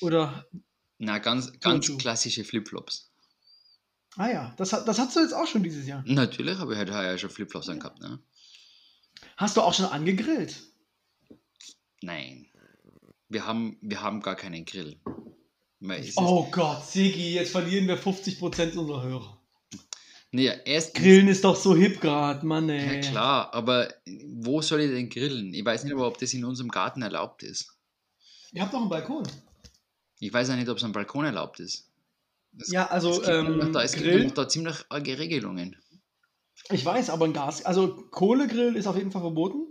[0.00, 0.44] Oder.
[0.98, 3.07] Na, ganz, ganz klassische Flipflops.
[4.18, 6.02] Ah ja, das, das hast du jetzt auch schon dieses Jahr.
[6.04, 8.18] Natürlich, aber ich hatte ja schon Flipflops angehabt, ne?
[9.36, 10.60] Hast du auch schon angegrillt?
[12.02, 12.46] Nein.
[13.28, 14.98] Wir haben, wir haben gar keinen Grill.
[16.16, 19.40] Oh Gott, Sigi, jetzt verlieren wir 50% unserer Hörer.
[20.32, 22.96] Nee, erst Grillen ist doch so hip gerade, Mann, ey.
[22.96, 23.88] Ja klar, aber
[24.26, 25.54] wo soll ich denn grillen?
[25.54, 27.78] Ich weiß nicht ob das in unserem Garten erlaubt ist.
[28.52, 29.22] Ihr habt doch einen Balkon.
[30.18, 31.87] Ich weiß auch nicht, ob es am Balkon erlaubt ist.
[32.58, 35.76] Das, ja, also ähm, da, es Grill, gibt da ziemlich arge Regelungen.
[36.70, 39.66] Ich weiß, aber ein Gas, also Kohlegrill ist auf jeden Fall verboten,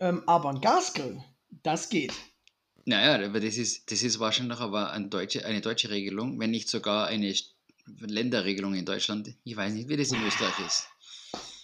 [0.00, 1.22] ähm, aber ein Gasgrill,
[1.62, 2.12] das geht.
[2.84, 6.68] Naja, aber das ist, das ist wahrscheinlich aber eine deutsche, eine deutsche Regelung, wenn nicht
[6.70, 7.34] sogar eine
[8.00, 9.34] Länderregelung in Deutschland.
[9.44, 10.88] Ich weiß nicht, wie das in Österreich ist.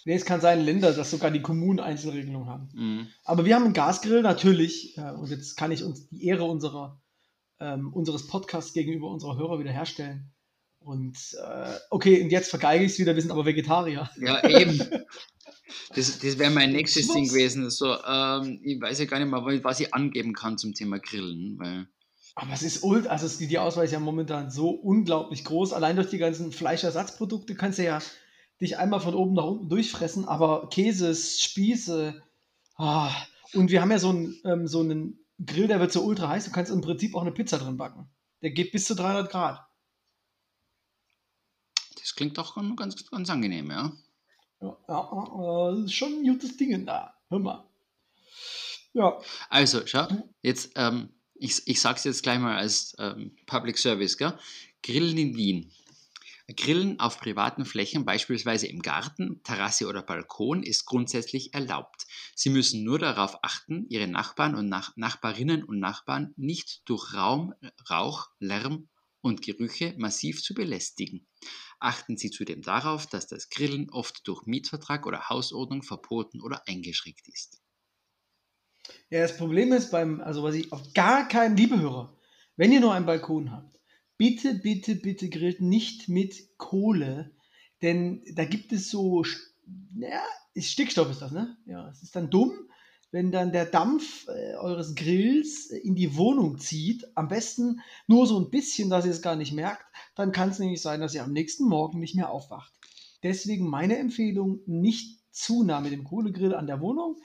[0.05, 2.69] Nee, es kann sein, Länder, dass sogar die Kommunen Einzelregelungen haben.
[2.73, 3.07] Mhm.
[3.23, 7.01] Aber wir haben einen Gasgrill natürlich, äh, und jetzt kann ich uns die Ehre unserer,
[7.59, 10.31] ähm, unseres Podcasts gegenüber unserer Hörer wiederherstellen.
[10.85, 14.09] Und äh, okay, und jetzt vergeige ich es wieder, wir sind aber Vegetarier.
[14.17, 14.79] Ja, eben.
[15.95, 17.11] Das, das wäre mein nächstes?
[17.11, 17.69] Ding gewesen.
[17.69, 21.57] So, ähm, ich weiß ja gar nicht mal, was ich angeben kann zum Thema Grillen.
[21.57, 21.87] Weil
[22.35, 25.73] aber es ist ult, also es, die Auswahl ist ja momentan so unglaublich groß.
[25.73, 27.99] Allein durch die ganzen Fleischersatzprodukte kannst du ja
[28.61, 32.21] dich einmal von oben nach unten durchfressen, aber Käse, Spieße.
[32.77, 33.11] Ah,
[33.53, 36.45] und wir haben ja so einen, ähm, so einen Grill, der wird so ultra heiß,
[36.45, 38.09] du kannst im Prinzip auch eine Pizza drin backen.
[38.41, 39.65] Der geht bis zu 300 Grad.
[42.05, 43.91] Das klingt auch ganz, ganz angenehm, ja.
[44.61, 47.15] Ja, ja, ja, schon ein gutes Ding da.
[47.29, 47.67] Hör mal.
[48.93, 49.19] Ja.
[49.49, 50.07] Also, schau,
[50.43, 54.37] jetzt, ähm, ich, ich sage es jetzt gleich mal als ähm, Public Service, gell?
[54.83, 55.71] Grillen in Wien.
[56.55, 62.05] Grillen auf privaten Flächen, beispielsweise im Garten, Terrasse oder Balkon, ist grundsätzlich erlaubt.
[62.35, 67.55] Sie müssen nur darauf achten, Ihre Nachbarn und Nach Nachbarinnen und Nachbarn nicht durch Raum,
[67.89, 68.89] Rauch, Lärm
[69.21, 71.25] und Gerüche massiv zu belästigen.
[71.79, 77.27] Achten Sie zudem darauf, dass das Grillen oft durch Mietvertrag oder Hausordnung verboten oder eingeschränkt
[77.27, 77.61] ist.
[79.09, 82.15] Ja, das Problem ist beim, also was ich auf gar keinen, liebe Hörer,
[82.55, 83.79] wenn ihr nur einen Balkon habt,
[84.17, 87.31] bitte, bitte, bitte grillt nicht mit Kohle,
[87.81, 89.23] denn da gibt es so,
[89.97, 90.23] ja,
[90.57, 91.57] Stickstoff ist das, ne?
[91.65, 92.69] Ja, es ist dann dumm,
[93.11, 98.39] wenn dann der Dampf äh, eures Grills in die Wohnung zieht, am besten nur so
[98.39, 99.85] ein bisschen, dass ihr es gar nicht merkt,
[100.15, 102.73] dann kann es nämlich sein, dass ihr am nächsten Morgen nicht mehr aufwacht.
[103.23, 107.17] Deswegen meine Empfehlung, nicht zu nah mit dem Kohlegrill an der Wohnung.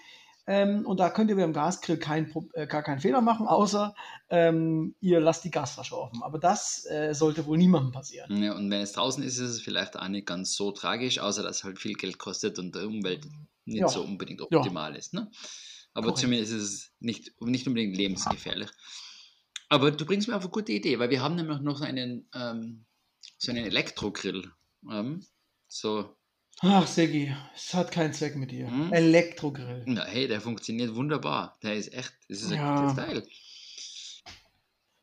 [0.47, 3.95] Ähm, und da könnt ihr beim Gasgrill kein, äh, gar keinen Fehler machen, außer
[4.31, 6.23] ähm, ihr lasst die Gasflasche offen.
[6.23, 8.43] Aber das äh, sollte wohl niemandem passieren.
[8.43, 11.43] Ja, und wenn es draußen ist, ist es vielleicht auch nicht ganz so tragisch, außer
[11.43, 13.29] dass es halt viel Geld kostet und der Umwelt
[13.65, 13.89] nicht ja.
[13.89, 14.99] so unbedingt optimal ja.
[14.99, 15.15] ist.
[15.15, 15.31] Ne?
[15.93, 16.19] Aber Korrekt.
[16.19, 18.71] zumindest ist es nicht, nicht unbedingt lebensgefährlich.
[19.71, 22.85] Aber du bringst mir auf eine gute Idee, weil wir haben nämlich noch einen, ähm,
[23.39, 24.51] so einen Elektrogrill.
[24.91, 25.25] Ähm,
[25.69, 26.17] so
[26.63, 28.71] Ach, Segi, es hat keinen Zweck mit dir.
[28.71, 28.93] Hm?
[28.93, 29.85] Elektrogrill.
[29.87, 31.57] Na, hey, der funktioniert wunderbar.
[31.63, 32.81] Der ist echt, das ist ein ja.
[32.81, 33.23] gutes Teil.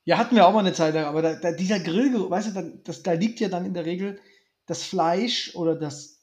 [0.06, 2.54] Ja, hatten wir auch mal eine Zeit lang, aber da, da, dieser Grill, weißt du,
[2.54, 4.20] da, das, da liegt ja dann in der Regel
[4.68, 6.22] das Fleisch oder das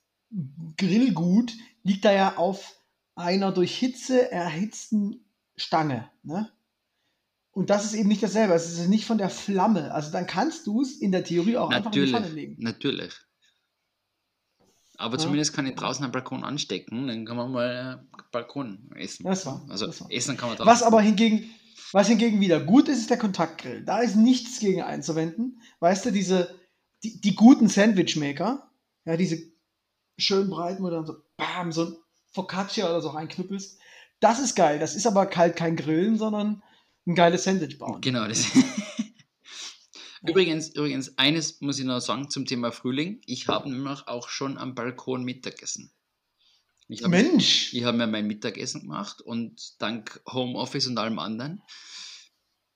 [0.77, 1.53] Grillgut
[1.83, 2.79] liegt da ja auf
[3.15, 5.25] einer durch Hitze erhitzten
[5.57, 6.11] Stange.
[6.23, 6.51] Ne?
[7.55, 8.53] Und das ist eben nicht dasselbe.
[8.53, 9.95] Es ist nicht von der Flamme.
[9.95, 12.63] Also dann kannst du es in der Theorie auch natürlich, einfach in die Pfanne legen.
[12.63, 13.15] Natürlich.
[14.97, 15.19] Aber ja.
[15.19, 19.25] zumindest kann ich draußen am Balkon anstecken, dann kann man mal äh, Balkon essen.
[19.25, 20.11] Das war, also das war.
[20.11, 20.71] essen kann man draußen.
[20.71, 21.51] Was aber hingegen,
[21.93, 23.85] was hingegen wieder gut ist, ist der Kontaktgrill.
[23.85, 25.61] Da ist nichts gegen einzuwenden.
[25.81, 26.55] Weißt du, diese,
[27.03, 28.71] die, die guten Sandwichmaker,
[29.05, 29.39] ja, diese
[30.17, 31.97] schön breiten, wo dann so, bam, so ein
[32.33, 33.79] Focaccia oder so reinknüppelst.
[34.21, 34.79] Das ist geil.
[34.79, 36.63] Das ist aber kalt kein Grillen, sondern
[37.07, 38.01] ein geiles Sandwich bauen.
[38.01, 38.47] Genau, das
[40.27, 43.21] Übrigens, übrigens, eines muss ich noch sagen zum Thema Frühling.
[43.27, 45.93] Ich habe nämlich auch schon am Balkon Mittagessen.
[46.89, 47.75] Ich hab, Mensch!
[47.75, 51.63] Ich habe mir mein Mittagessen gemacht und dank Homeoffice und allem anderen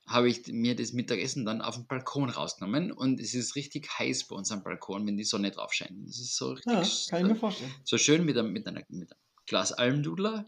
[0.08, 4.26] habe ich mir das Mittagessen dann auf dem Balkon rausgenommen und es ist richtig heiß
[4.26, 6.08] bei uns am Balkon, wenn die Sonne drauf scheint.
[6.08, 7.74] Das ist so richtig, ja, kann ich mir vorstellen.
[7.84, 10.46] So schön mit einem, mit einer, mit einem Glas Almdudler.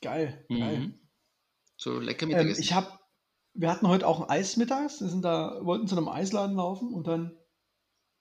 [0.00, 0.58] Geil, mhm.
[0.58, 0.94] geil.
[1.76, 2.56] So lecker ähm, Mittagessen.
[2.56, 2.88] Ähm, ich habe
[3.54, 5.00] wir hatten heute auch ein Eis mittags.
[5.00, 7.36] Wir sind da, wollten zu einem Eisladen laufen und dann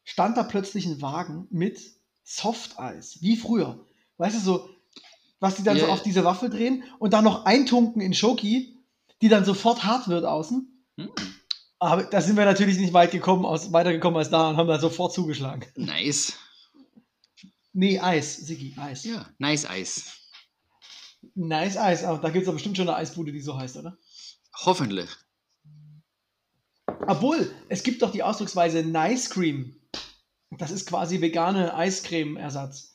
[0.03, 1.79] stand da plötzlich ein Wagen mit
[2.23, 3.85] Softeis, wie früher.
[4.17, 4.69] Weißt du, so,
[5.39, 5.87] was die dann yeah.
[5.87, 8.77] so auf diese Waffel drehen und dann noch eintunken in Schoki,
[9.21, 10.85] die dann sofort hart wird außen.
[10.97, 11.09] Hm.
[11.79, 14.79] Aber da sind wir natürlich nicht weit gekommen, aus, weitergekommen als da und haben da
[14.79, 15.65] sofort zugeschlagen.
[15.75, 16.33] Nice.
[17.73, 19.03] Nee, Eis, Sigi, Eis.
[19.03, 20.22] Ja, nice Eis.
[21.35, 22.03] Nice Eis.
[22.03, 23.97] Oh, da gibt es aber bestimmt schon eine Eisbude, die so heißt, oder?
[24.65, 25.09] Hoffentlich.
[27.07, 29.75] Obwohl, es gibt doch die Ausdrucksweise Nice Cream.
[30.51, 32.93] Das ist quasi vegane Eiscreme-Ersatz.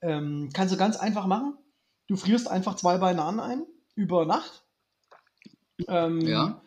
[0.00, 1.56] Ähm, kannst du ganz einfach machen.
[2.06, 4.64] Du frierst einfach zwei Bananen ein über Nacht.
[5.88, 6.62] Ähm, ja.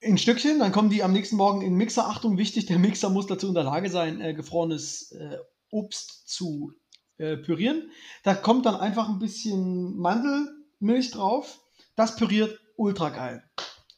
[0.00, 2.06] In Stückchen, dann kommen die am nächsten Morgen in den Mixer.
[2.06, 5.38] Achtung, wichtig, der Mixer muss dazu in der Lage sein, äh, gefrorenes äh,
[5.70, 6.72] Obst zu
[7.18, 7.90] äh, pürieren.
[8.22, 11.60] Da kommt dann einfach ein bisschen Mandelmilch drauf.
[11.96, 13.42] Das püriert ultra geil.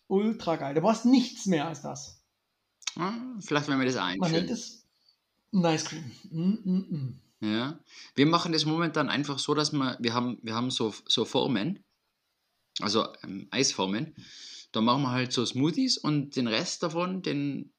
[0.09, 0.75] Ultra geil.
[0.75, 2.25] Du brauchst nichts mehr als das.
[2.97, 4.21] Ja, vielleicht wenn wir das einführen.
[4.21, 4.87] Man nennt es
[5.53, 6.11] Nice Cream.
[6.31, 7.21] Mm, mm, mm.
[7.41, 7.81] Ja.
[8.15, 11.85] Wir machen das momentan einfach so, dass wir, wir haben, wir haben so, so Formen,
[12.81, 14.15] also ähm, Eisformen.
[14.73, 17.73] Da machen wir halt so Smoothies und den Rest davon, den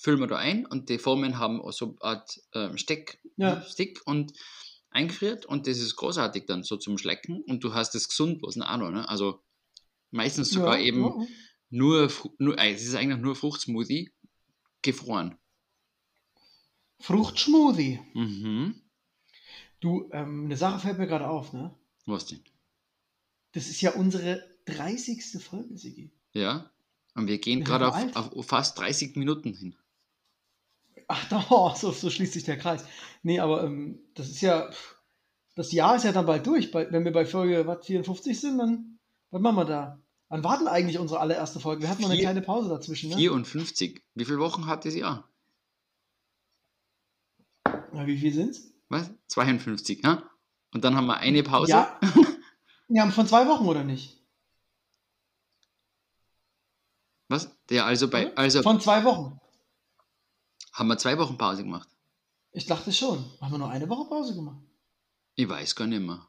[0.00, 3.62] füllen wir da ein und die Formen haben so eine Art ähm, Steck, ja.
[3.62, 4.32] Stick und
[4.90, 8.60] eingefriert und das ist großartig dann so zum Schlecken und du hast das gesund bloß
[8.60, 9.08] auch noch, ne?
[9.08, 9.42] Also
[10.10, 11.26] meistens sogar ja, eben ja
[11.70, 14.12] nur, nur äh, es ist eigentlich nur Fruchtsmoothie
[14.82, 15.38] gefroren.
[16.98, 18.00] Fruchtsmoothie?
[18.14, 18.74] Mhm.
[19.78, 21.74] Du, ähm, eine Sache fällt mir gerade auf, ne?
[22.04, 22.44] Was denn?
[23.52, 25.42] Das ist ja unsere 30.
[25.42, 26.12] Folge, Sigi.
[26.32, 26.70] Ja,
[27.14, 29.76] und wir gehen gerade auf, auf, fast 30 Minuten hin.
[31.10, 32.84] Ach, da, oh, so, so schließt sich der Kreis.
[33.22, 34.70] Nee, aber ähm, das ist ja,
[35.56, 36.72] das Jahr ist ja dann bald durch.
[36.72, 38.98] wenn wir bei Folge was, 54 sind, dann,
[39.30, 39.98] was machen wir da?
[40.28, 41.82] Wann war denn eigentlich unsere allererste Folge?
[41.82, 43.10] Wir hatten noch eine kleine Pause dazwischen.
[43.10, 43.16] Ne?
[43.16, 44.00] 54.
[44.14, 45.28] Wie viele Wochen hat das Jahr?
[47.64, 48.72] Na, wie viel sind's?
[48.88, 49.10] Was?
[49.26, 50.22] 52, ne?
[50.72, 51.72] Und dann haben wir eine Pause.
[51.72, 52.00] Ja.
[52.92, 54.20] Wir haben von zwei Wochen, oder nicht?
[57.28, 57.56] Was?
[57.70, 58.38] Ja, also bei, Oder?
[58.38, 59.40] also Von zwei Wochen.
[60.72, 61.88] Haben wir zwei Wochen Pause gemacht.
[62.52, 63.24] Ich dachte schon.
[63.40, 64.62] Haben wir nur eine Woche Pause gemacht?
[65.36, 66.26] Ich weiß gar nicht mehr.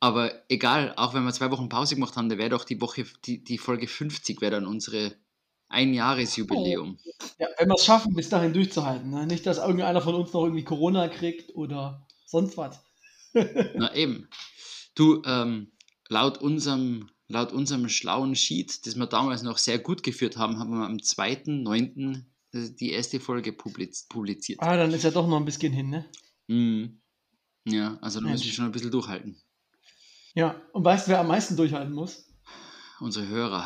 [0.00, 3.06] Aber egal, auch wenn wir zwei Wochen Pause gemacht haben, da wäre doch die Woche,
[3.24, 5.14] die, die Folge 50 wäre dann unsere
[5.68, 6.98] Einjahresjubiläum.
[7.38, 9.10] Ja, wenn wir es schaffen, bis dahin durchzuhalten.
[9.10, 9.26] Ne?
[9.26, 12.84] Nicht, dass irgendeiner von uns noch irgendwie Corona kriegt oder sonst was.
[13.32, 14.28] Na eben.
[14.94, 15.72] Du, ähm,
[16.08, 20.70] laut unserem, laut unserem schlauen Sheet, das wir damals noch sehr gut geführt haben, haben
[20.70, 22.24] wir am 2.9.
[22.52, 24.60] die erste Folge publiz publiziert.
[24.60, 26.10] Ah, dann ist ja doch noch ein bisschen hin, ne?
[26.48, 27.00] Mhm.
[27.64, 29.40] Ja, also da muss ich schon ein bisschen durchhalten.
[30.34, 32.26] Ja, und weißt du, wer am meisten durchhalten muss?
[33.00, 33.64] Unsere Hörer.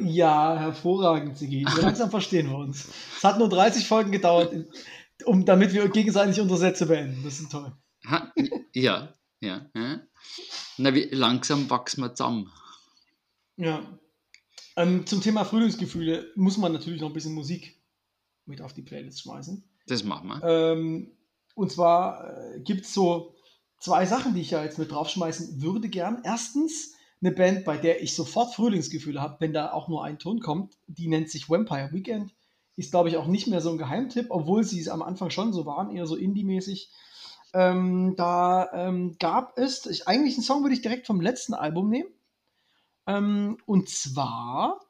[0.00, 1.66] Ja, hervorragend, Sigi.
[1.68, 2.88] So langsam verstehen wir uns.
[3.16, 4.54] Es hat nur 30 Folgen gedauert,
[5.24, 7.22] um, damit wir gegenseitig unsere Sätze beenden.
[7.24, 7.72] Das ist toll.
[8.06, 8.32] Ha,
[8.74, 10.00] ja, ja, ja.
[10.78, 12.50] Na, wie langsam wachsen wir zusammen.
[13.56, 13.82] Ja.
[14.76, 17.81] Ähm, zum Thema Frühlingsgefühle muss man natürlich noch ein bisschen Musik
[18.46, 19.64] mit auf die Playlist schmeißen.
[19.86, 20.42] Das machen wir.
[20.42, 21.12] Ähm,
[21.54, 23.34] und zwar äh, gibt es so
[23.78, 26.22] zwei Sachen, die ich ja jetzt mit draufschmeißen würde gern.
[26.24, 30.40] Erstens eine Band, bei der ich sofort Frühlingsgefühle habe, wenn da auch nur ein Ton
[30.40, 30.76] kommt.
[30.86, 32.34] Die nennt sich Vampire Weekend.
[32.74, 35.52] Ist, glaube ich, auch nicht mehr so ein Geheimtipp, obwohl sie es am Anfang schon
[35.52, 36.90] so waren, eher so Indie-mäßig.
[37.54, 41.90] Ähm, da ähm, gab es, ich, eigentlich einen Song würde ich direkt vom letzten Album
[41.90, 42.08] nehmen.
[43.06, 44.80] Ähm, und zwar,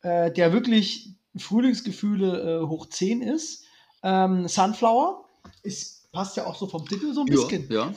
[0.00, 3.64] äh, der wirklich Frühlingsgefühle äh, hoch 10 ist.
[4.02, 5.24] Ähm, Sunflower.
[5.62, 7.68] Ist, passt ja auch so vom Titel so ein bisschen.
[7.70, 7.94] Ja, ja.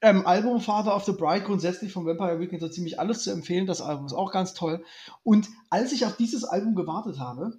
[0.00, 3.66] Ähm, Album Father of the Bride, grundsätzlich von Vampire Weekend so ziemlich alles zu empfehlen.
[3.66, 4.84] Das Album ist auch ganz toll.
[5.24, 7.58] Und als ich auf dieses Album gewartet habe,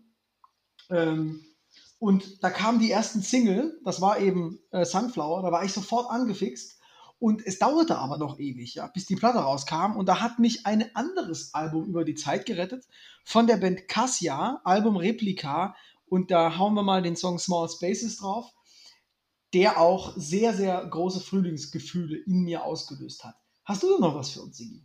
[0.89, 1.43] ähm,
[1.99, 6.09] und da kamen die ersten Single, das war eben äh, Sunflower, da war ich sofort
[6.09, 6.78] angefixt.
[7.19, 9.97] Und es dauerte aber noch ewig, ja, bis die Platte rauskam.
[9.97, 12.87] Und da hat mich ein anderes Album über die Zeit gerettet
[13.25, 15.75] von der Band Cassia, Album Replika.
[16.05, 18.49] Und da hauen wir mal den Song Small Spaces drauf,
[19.53, 23.35] der auch sehr, sehr große Frühlingsgefühle in mir ausgelöst hat.
[23.65, 24.81] Hast du denn noch was für uns, Sigi?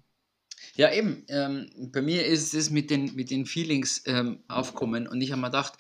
[0.74, 1.24] Ja, eben.
[1.28, 5.40] Ähm, bei mir ist es mit den, mit den Feelings ähm, aufkommen und ich habe
[5.40, 5.74] mir gedacht,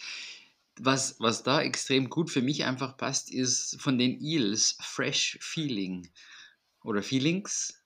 [0.78, 6.08] was, was da extrem gut für mich einfach passt, ist von den Eels Fresh Feeling
[6.84, 7.80] oder Feelings.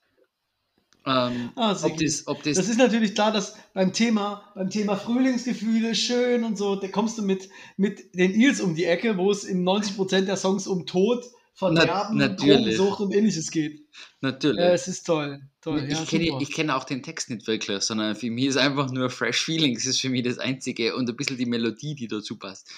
[1.06, 4.96] Ähm, Ah, ob, das, ob das, Das ist natürlich klar, dass beim Thema, beim Thema
[4.96, 9.30] Frühlingsgefühle schön und so, da kommst du mit, mit den Eels um die Ecke, wo
[9.30, 12.76] es in 90% der Songs um Tod, Verderben, natürlich.
[12.76, 13.80] Drogensucht und ähnliches geht.
[14.20, 14.60] natürlich.
[14.60, 15.40] Äh, es ist toll.
[15.60, 15.84] toll.
[15.88, 18.90] ich, ja, kenne, ich kenne auch den Text nicht wirklich, sondern für mich ist einfach
[18.92, 22.38] nur Fresh Feelings ist für mich das Einzige und ein bisschen die Melodie, die dazu
[22.38, 22.70] passt.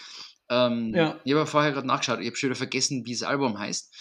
[0.48, 1.20] Ähm, Ja.
[1.24, 3.92] Ich habe vorher gerade nachgeschaut, ich habe schon wieder vergessen, wie das Album heißt.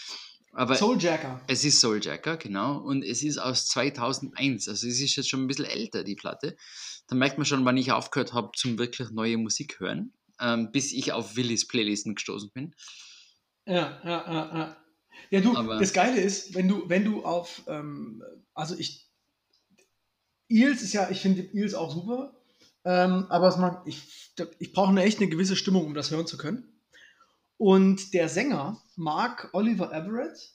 [0.52, 1.40] Aber Souljacker.
[1.46, 2.78] es ist Souljacker, genau.
[2.78, 4.68] Und es ist aus 2001.
[4.68, 6.56] Also es ist jetzt schon ein bisschen älter, die Platte.
[7.06, 10.12] Da merkt man schon, wann ich aufgehört habe zum wirklich neue Musik hören.
[10.40, 12.74] Ähm, bis ich auf Willis Playlisten gestoßen bin.
[13.66, 14.76] Ja, ja, ja, ja.
[15.30, 18.22] Ja, du, Aber- das Geile ist, wenn du, wenn du auf, ähm,
[18.54, 19.08] also ich,
[20.48, 22.34] Eels ist ja, ich finde Eels auch super,
[22.84, 26.26] ähm, aber es macht, ich, ich brauche eine echt eine gewisse Stimmung, um das hören
[26.26, 26.79] zu können.
[27.60, 30.54] Und der Sänger, Mark Oliver Everett,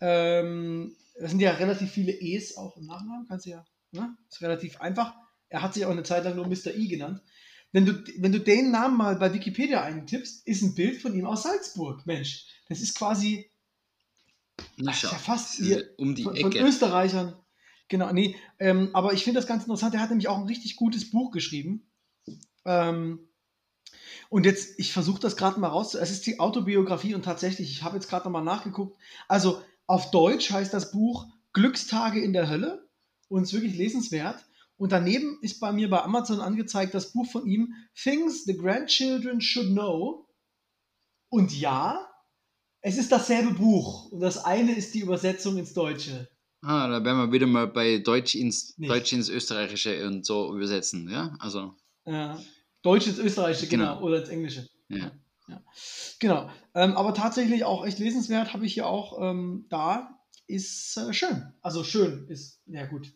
[0.00, 4.16] ähm, das sind ja relativ viele E's auch im Nachnamen, kannst du ja, ne?
[4.30, 5.16] Ist relativ einfach.
[5.48, 6.72] Er hat sich auch eine Zeit lang nur Mr.
[6.76, 7.20] E genannt.
[7.72, 11.26] Wenn du, wenn du den Namen mal bei Wikipedia eintippst, ist ein Bild von ihm
[11.26, 12.06] aus Salzburg.
[12.06, 13.50] Mensch, das ist quasi
[14.76, 16.64] Na, ist ja fast hier um die von, von Ecke.
[16.64, 17.34] Österreichern.
[17.88, 18.36] Genau, nee.
[18.60, 19.92] Ähm, aber ich finde das ganz interessant.
[19.92, 21.90] Er hat nämlich auch ein richtig gutes Buch geschrieben.
[22.64, 23.27] Ähm,
[24.28, 25.94] und jetzt, ich versuche das gerade mal raus.
[25.94, 28.98] Es ist die Autobiografie und tatsächlich, ich habe jetzt gerade nochmal nachgeguckt.
[29.26, 32.88] Also auf Deutsch heißt das Buch Glückstage in der Hölle
[33.28, 34.44] und ist wirklich lesenswert.
[34.76, 39.40] Und daneben ist bei mir bei Amazon angezeigt das Buch von ihm Things the Grandchildren
[39.40, 40.28] Should Know.
[41.30, 42.06] Und ja,
[42.80, 44.12] es ist dasselbe Buch.
[44.12, 46.28] Und das eine ist die Übersetzung ins Deutsche.
[46.60, 48.90] Ah, da werden wir wieder mal bei Deutsch ins, Nicht.
[48.90, 51.34] Deutsch ins Österreichische und so übersetzen, ja?
[51.38, 51.74] Also,
[52.04, 52.38] Ja.
[52.82, 53.96] Deutsch ins Österreichische, genau.
[53.96, 54.06] Genau.
[54.06, 54.68] Oder ins Englische.
[54.88, 55.10] ja.
[55.48, 55.62] Ja.
[56.20, 56.50] Genau.
[56.74, 60.14] Ähm, aber tatsächlich auch echt lesenswert, habe ich hier auch ähm, da.
[60.46, 61.52] Ist äh, schön.
[61.60, 63.12] Also schön ist, ja gut.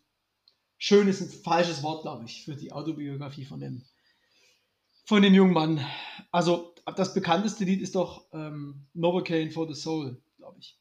[0.79, 3.85] Schön ist ein falsches Wort, glaube ich, für die Autobiografie von dem,
[5.05, 5.87] von dem jungen Mann.
[6.31, 10.79] Also das bekannteste Lied ist doch ähm, Novocaine for the Soul, glaube ich.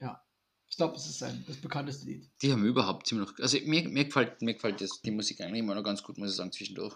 [0.00, 0.22] Ja.
[0.68, 2.28] Ich glaube, das ist sein, das bekannteste Lied.
[2.42, 3.30] Die haben überhaupt ziemlich.
[3.40, 6.30] Also, mir, mir gefällt, mir gefällt das, die Musik eigentlich immer noch ganz gut, muss
[6.30, 6.94] ich sagen, zwischendurch.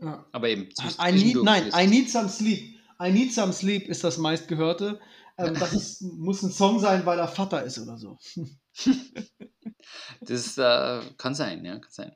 [0.00, 0.26] Ja.
[0.32, 0.68] Aber eben,
[1.02, 2.76] I need, nein, ist- I need some sleep.
[3.02, 5.00] I need some sleep ist das meistgehörte.
[5.38, 8.18] Ähm, das ist, muss ein Song sein, weil er Vater ist oder so.
[10.20, 12.12] das äh, kann sein, ja, kann sein.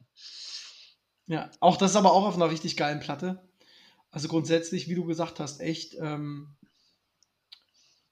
[1.26, 3.49] Ja, auch das ist aber auch auf einer richtig geilen Platte.
[4.11, 6.55] Also grundsätzlich, wie du gesagt hast, echt ähm,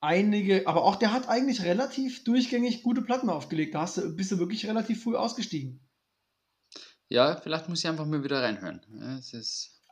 [0.01, 3.75] einige, aber auch der hat eigentlich relativ durchgängig gute Platten aufgelegt.
[3.75, 5.81] Da hast du, bist du wirklich relativ früh ausgestiegen.
[7.13, 8.81] Ja, vielleicht muss ich einfach mal wieder reinhören.
[8.99, 9.21] Ja,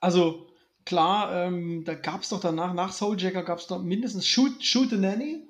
[0.00, 0.48] also
[0.86, 4.88] klar, ähm, da gab es doch danach, nach Souljacker gab es doch mindestens Shoot, Shoot
[4.88, 5.46] the Nanny.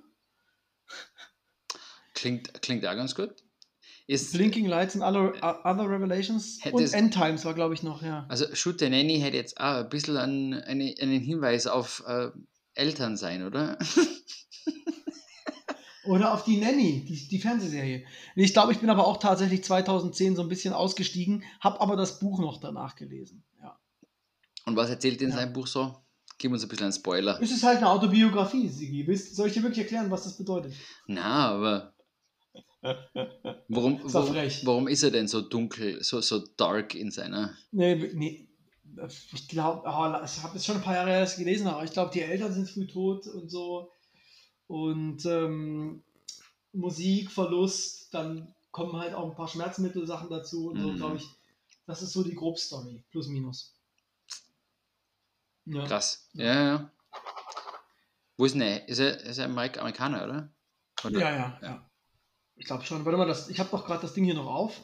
[2.15, 3.37] Klingt, klingt auch ganz gut.
[4.09, 8.03] Ist, Blinking Lights and Other, other Revelations und es, End Times war, glaube ich, noch,
[8.03, 8.27] ja.
[8.29, 12.31] Also Shoot the Nanny hätte jetzt auch ein bisschen einen, eine, einen Hinweis auf äh,
[12.75, 13.79] Eltern sein, oder?
[16.05, 18.05] Oder auf die Nanny, die, die Fernsehserie.
[18.35, 22.19] Ich glaube, ich bin aber auch tatsächlich 2010 so ein bisschen ausgestiegen, habe aber das
[22.21, 23.45] Buch noch danach gelesen.
[23.63, 23.79] Ja.
[24.65, 25.37] Und was erzählt in ja.
[25.37, 25.97] seinem Buch so?
[26.39, 27.39] Gib uns ein bisschen einen Spoiler.
[27.43, 29.15] Es ist halt eine Autobiografie, Sigi.
[29.15, 30.73] Soll ich dir wirklich erklären, was das bedeutet?
[31.07, 31.95] Na, aber.
[33.69, 37.55] Warum, warum, warum ist er denn so dunkel, so, so dark in seiner.
[37.73, 38.49] Nee, nee.
[39.35, 42.23] Ich glaube, oh, ich habe es schon ein paar Jahre gelesen, aber ich glaube, die
[42.23, 43.91] Eltern sind früh tot und so
[44.71, 46.05] und ähm,
[46.73, 50.97] Musikverlust, dann kommen halt auch ein paar Schmerzmittelsachen dazu und so, mhm.
[50.97, 51.29] glaube ich.
[51.87, 53.75] Das ist so die Grobstory, plus minus.
[55.65, 55.85] Ja.
[55.87, 56.29] Krass.
[56.35, 56.91] Ja, ja.
[58.37, 58.89] Wo ist denn er?
[58.89, 60.53] Ist er, ist er Amerikaner, oder?
[61.05, 61.19] oder?
[61.19, 61.91] Ja, ja, ja.
[62.55, 63.05] Ich glaube schon.
[63.05, 64.81] Warte mal, das, ich habe doch gerade das Ding hier noch auf.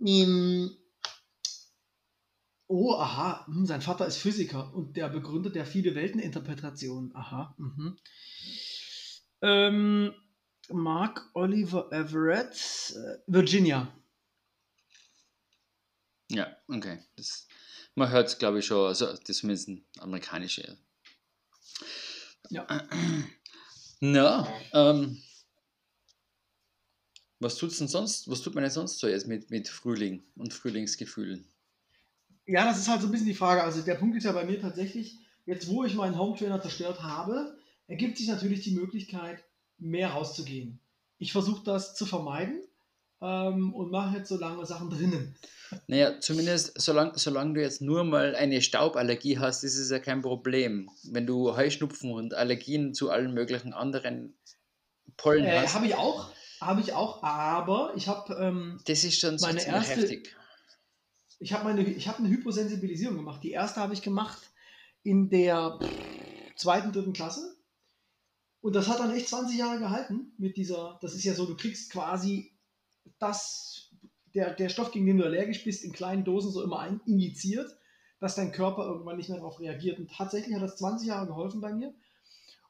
[0.00, 0.76] Ähm,
[2.66, 3.46] oh, aha.
[3.46, 7.16] Hm, sein Vater ist Physiker und der begründet ja viele Welteninterpretationen.
[7.16, 7.54] Aha.
[7.56, 7.96] Mhm.
[9.42, 10.14] Ähm,
[10.70, 13.92] Mark Oliver Everett, äh, Virginia.
[16.30, 16.98] Ja, okay.
[17.16, 17.46] Das,
[17.94, 18.86] man hört es, glaube ich, schon.
[18.86, 20.76] Also, das ist zumindest ein amerikanischer.
[22.50, 22.66] Ja.
[24.00, 25.22] Na, ähm,
[27.40, 28.28] was tut's denn sonst?
[28.28, 31.46] Was tut man denn sonst so jetzt mit, mit Frühling und Frühlingsgefühlen?
[32.46, 33.62] Ja, das ist halt so ein bisschen die Frage.
[33.62, 37.02] Also der Punkt ist ja bei mir tatsächlich, jetzt wo ich meinen Home Trainer zerstört
[37.02, 37.57] habe,
[37.88, 39.44] ergibt sich natürlich die Möglichkeit,
[39.78, 40.78] mehr rauszugehen.
[41.18, 42.62] Ich versuche das zu vermeiden
[43.20, 45.34] ähm, und mache jetzt so lange Sachen drinnen.
[45.86, 50.22] Naja, zumindest solange solang du jetzt nur mal eine Stauballergie hast, ist es ja kein
[50.22, 50.90] Problem.
[51.10, 54.38] Wenn du Heuschnupfen und Allergien zu allen möglichen anderen
[55.16, 55.74] Pollen äh, hast.
[55.74, 56.30] Habe ich auch,
[56.60, 60.34] habe ich auch, aber ich habe ähm, das ist schon meine erste, heftig.
[61.40, 63.42] Ich habe meine, ich habe eine Hyposensibilisierung gemacht.
[63.42, 64.38] Die erste habe ich gemacht
[65.02, 65.78] in der
[66.56, 67.57] zweiten, dritten Klasse.
[68.68, 71.56] Und das hat dann echt 20 Jahre gehalten mit dieser, das ist ja so, du
[71.56, 72.52] kriegst quasi
[73.18, 73.88] das,
[74.34, 77.74] der, der Stoff, gegen den du allergisch bist, in kleinen Dosen so immer ein, injiziert,
[78.20, 79.98] dass dein Körper irgendwann nicht mehr darauf reagiert.
[79.98, 81.94] Und tatsächlich hat das 20 Jahre geholfen bei mir.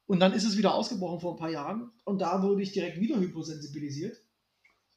[0.07, 1.90] Und dann ist es wieder ausgebrochen vor ein paar Jahren.
[2.05, 4.22] Und da wurde ich direkt wieder hyposensibilisiert.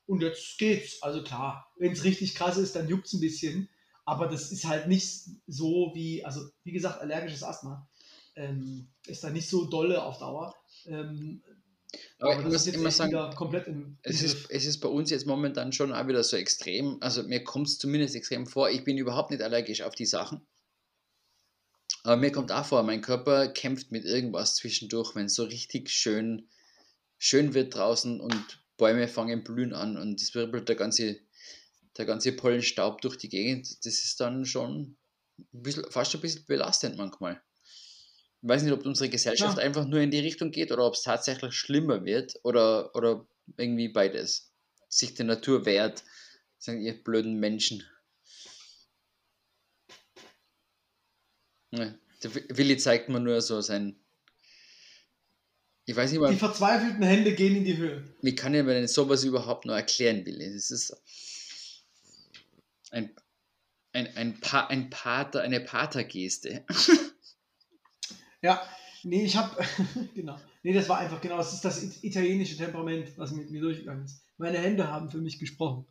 [0.06, 1.02] Und jetzt geht's.
[1.02, 3.70] Also klar, wenn es richtig krass ist, dann juckt es ein bisschen.
[4.06, 7.90] Aber das ist halt nicht so wie, also wie gesagt, allergisches Asthma
[8.36, 10.54] ähm, ist da nicht so dolle auf Dauer.
[10.88, 11.42] Ähm,
[12.20, 15.26] aber, aber ich muss immer sagen, komplett im, es, ist, es ist bei uns jetzt
[15.26, 16.98] momentan schon auch wieder so extrem.
[17.02, 18.70] Also mir kommt es zumindest extrem vor.
[18.70, 20.46] Ich bin überhaupt nicht allergisch auf die Sachen.
[22.04, 25.90] Aber mir kommt auch vor, mein Körper kämpft mit irgendwas zwischendurch, wenn es so richtig
[25.90, 26.48] schön,
[27.18, 31.20] schön wird draußen und Bäume fangen blühen an und es wirbelt der ganze,
[31.98, 33.86] der ganze Pollenstaub durch die Gegend.
[33.86, 34.98] Das ist dann schon
[35.38, 37.42] ein bisschen, fast ein bisschen belastend manchmal.
[38.42, 39.64] Ich weiß nicht, ob unsere Gesellschaft ja.
[39.64, 43.28] einfach nur in die Richtung geht oder ob es tatsächlich schlimmer wird oder, oder
[43.58, 44.52] irgendwie beides.
[44.90, 46.04] Sich der Natur wehrt,
[46.58, 47.84] sagen ihr blöden Menschen.
[51.72, 53.96] Ja, der Willi zeigt mir nur so sein.
[55.86, 56.32] Ich weiß nicht mal.
[56.32, 58.04] Die verzweifelten Hände gehen in die Höhe.
[58.22, 60.54] Wie kann ich mir denn sowas überhaupt nur erklären, Willi?
[60.54, 60.96] Das ist
[62.90, 63.16] ein,
[63.94, 66.66] ein, ein, pa ein Pater, eine Patergeste.
[68.42, 68.62] Ja,
[69.04, 69.64] nee, ich habe,
[70.16, 70.38] genau.
[70.64, 74.24] Nee, das war einfach, genau, das ist das italienische Temperament, was mit mir durchgegangen ist.
[74.38, 75.86] Meine Hände haben für mich gesprochen.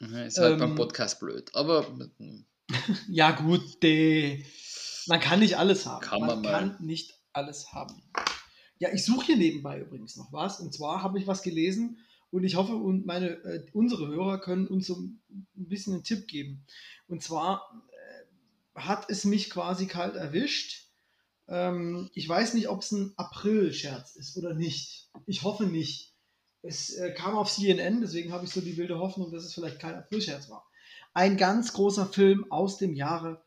[0.00, 1.86] Mhm, ist halt ähm, beim Podcast blöd, aber.
[3.08, 4.42] Ja, gut, de,
[5.06, 6.00] man kann nicht alles haben.
[6.00, 8.02] Kann man, man kann nicht alles haben.
[8.78, 10.60] Ja, ich suche hier nebenbei übrigens noch was.
[10.60, 11.98] Und zwar habe ich was gelesen
[12.30, 15.20] und ich hoffe, und meine, äh, unsere Hörer können uns so ein
[15.54, 16.64] bisschen einen Tipp geben.
[17.06, 20.83] Und zwar äh, hat es mich quasi kalt erwischt
[21.48, 25.10] ähm, ich weiß nicht, ob es ein April-Scherz ist oder nicht.
[25.26, 26.14] Ich hoffe nicht.
[26.62, 29.80] Es äh, kam auf CNN, deswegen habe ich so die wilde Hoffnung, dass es vielleicht
[29.80, 30.66] kein April-Scherz war.
[31.12, 33.44] Ein ganz großer Film aus dem Jahre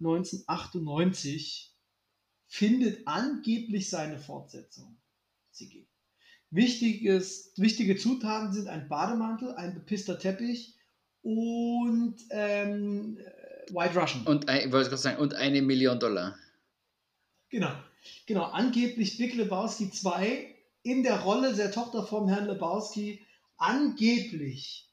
[0.00, 1.74] 1998
[2.46, 4.96] findet angeblich seine Fortsetzung.
[5.52, 5.86] CG.
[6.50, 10.74] Wichtiges, wichtige Zutaten sind ein Bademantel, ein bepisster Teppich
[11.22, 13.18] und ähm,
[13.70, 14.26] White Russian.
[14.26, 16.36] Und, ein, wollte gerade sagen, und eine Million Dollar.
[17.54, 17.72] Genau.
[18.26, 20.52] Genau, angeblich Big Lebowski 2
[20.82, 23.24] in der Rolle der Tochter vom Herrn Lebowski,
[23.58, 24.90] angeblich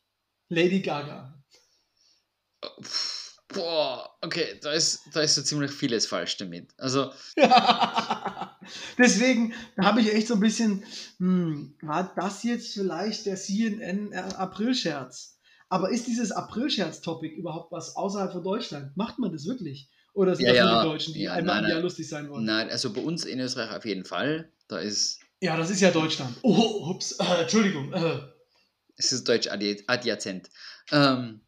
[0.48, 1.44] Lady Gaga.
[3.48, 6.70] Boah, okay, da ist, da ist so ziemlich vieles falsch damit.
[6.78, 7.12] Also.
[9.00, 10.84] Deswegen habe ich echt so ein bisschen,
[11.18, 15.40] hm, war das jetzt vielleicht der CNN April-Scherz?
[15.68, 18.96] Aber ist dieses April-Scherz-Topic überhaupt was außerhalb von Deutschland?
[18.96, 19.90] Macht man das wirklich?
[20.14, 20.82] Oder sind Ja, das nur ja.
[20.84, 21.82] die Deutschen, die Ja, einmal nein, nein.
[21.82, 22.44] lustig sein wollen?
[22.46, 24.52] Nein, also bei uns in Österreich auf jeden Fall.
[24.68, 26.36] Da ist, Ja, das ist ja Deutschland.
[26.42, 27.94] Oh, ups, äh, Entschuldigung.
[27.94, 28.20] Äh.
[28.98, 30.50] es ist deutsch adi- adjazent.
[30.92, 31.42] Ähm,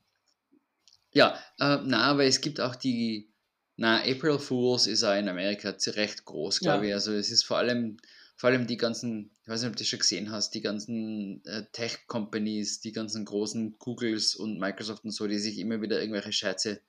[1.12, 3.30] ja, äh, na, aber es gibt auch die,
[3.76, 6.90] na, April Fools ist auch in Amerika recht groß, glaube Ja.
[6.90, 6.94] ich.
[6.96, 7.98] Also es ist vor allem,
[8.36, 11.44] vor allem die ganzen, ich weiß nicht, ob du das schon gesehen hast, die ganzen
[11.46, 16.34] äh, Tech-Companies, die ganzen großen Googles und Microsoft und so, die sich immer wieder irgendwelche
[16.34, 16.82] Scherze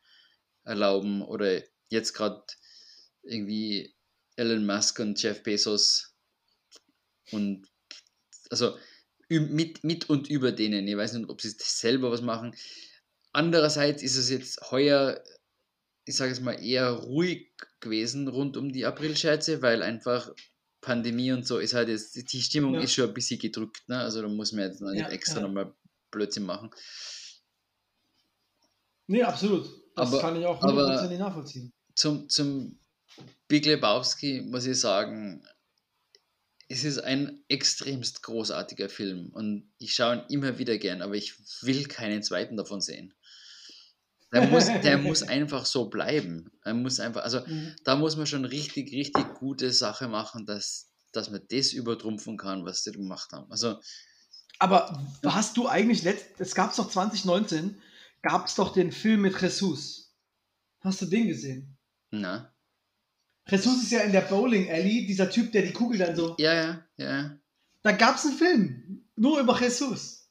[0.64, 2.44] erlauben oder jetzt gerade
[3.22, 3.94] irgendwie
[4.36, 6.14] Elon Musk und Jeff Bezos
[7.32, 7.66] und
[8.50, 8.76] also
[9.28, 10.86] mit, mit und über denen.
[10.86, 12.54] Ich weiß nicht, ob sie selber was machen.
[13.32, 15.22] Andererseits ist es jetzt heuer,
[16.06, 20.32] ich sage es mal, eher ruhig gewesen rund um die Aprilscherze, weil einfach
[20.80, 22.80] Pandemie und so ist halt jetzt, die Stimmung Ja.
[22.80, 24.00] ist schon ein bisschen gedrückt, ne?
[24.00, 25.46] Also da muss man jetzt noch nicht Ja, extra ja.
[25.46, 25.74] nochmal
[26.10, 26.70] Blödsinn machen.
[29.06, 29.83] Nee, absolut.
[29.94, 31.72] Das Aber- kann ich auch 100% nachvollziehen.
[31.94, 32.78] Zum, zum
[33.48, 35.46] Big Lebowski muss ich sagen,
[36.68, 41.34] es ist ein extremst großartiger Film und ich schaue ihn immer wieder gern, aber ich
[41.62, 43.14] will keinen zweiten davon sehen.
[44.32, 46.50] Der muss, der muss einfach so bleiben.
[46.64, 47.76] Er muss einfach, also Mhm.
[47.84, 52.64] da muss man schon richtig, richtig gute Sache machen, dass, dass man das übertrumpfen kann,
[52.64, 53.48] was sie gemacht haben.
[53.52, 53.78] Also,
[54.58, 57.80] Aber hast du eigentlich letzt, es gab es doch 2019,
[58.24, 60.14] gab es doch den Film mit Jesus.
[60.80, 61.76] Hast du den gesehen?
[62.10, 62.50] na.
[63.46, 66.34] Jesus ist ja in der Bowling Alley, dieser Typ, der die Kugel dann so.
[66.38, 67.38] Ja, ja, ja.
[67.82, 70.30] Da gab es einen Film, nur über Jesus.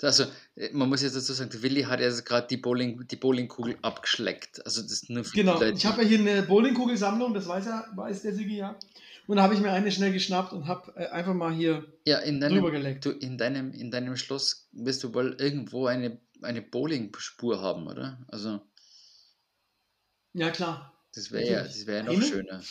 [0.00, 3.16] Also, äh, man muss jetzt dazu sagen, der Willi hat jetzt gerade die, Bowling, die
[3.16, 4.64] Bowlingkugel abgeschleckt.
[4.64, 5.60] Also, das ist nur für Genau.
[5.62, 8.78] Ich habe ja hier eine Bowlingkugelsammlung, das weiß er, weiß der Sigi ja.
[9.26, 12.18] Und da habe ich mir eine schnell geschnappt und habe äh, einfach mal hier Ja,
[12.18, 13.04] in drüber deinem, geleckt.
[13.04, 18.24] du, in, deinem, in deinem Schloss wirst du wohl irgendwo eine, eine Bowling-Spur haben, oder?
[18.28, 18.60] Also,
[20.32, 20.92] Ja, klar.
[21.14, 22.62] das wäre ja, das wär ja noch schöner.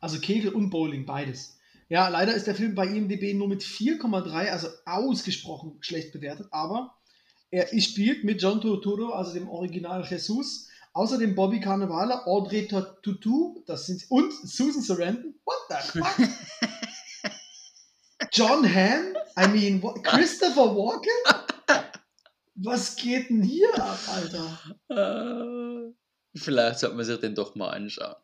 [0.00, 1.58] Also Kegel und Bowling, beides.
[1.88, 6.96] Ja, leider ist der Film bei IMDb nur mit 4,3, also ausgesprochen schlecht bewertet, aber
[7.50, 13.86] er spielt mit John Turturro, also dem Original Jesus, außerdem Bobby Cannavale, Audrey Tautou, das
[13.86, 15.34] sind und Susan Sarandon.
[15.44, 16.18] What the fuck?
[18.32, 21.12] John Hamm, I mean, what, Christopher Walken?
[22.54, 24.60] Was geht denn hier ab, Alter?
[24.88, 25.92] Äh,
[26.34, 28.16] Vielleicht sollte man sich den doch mal anschauen.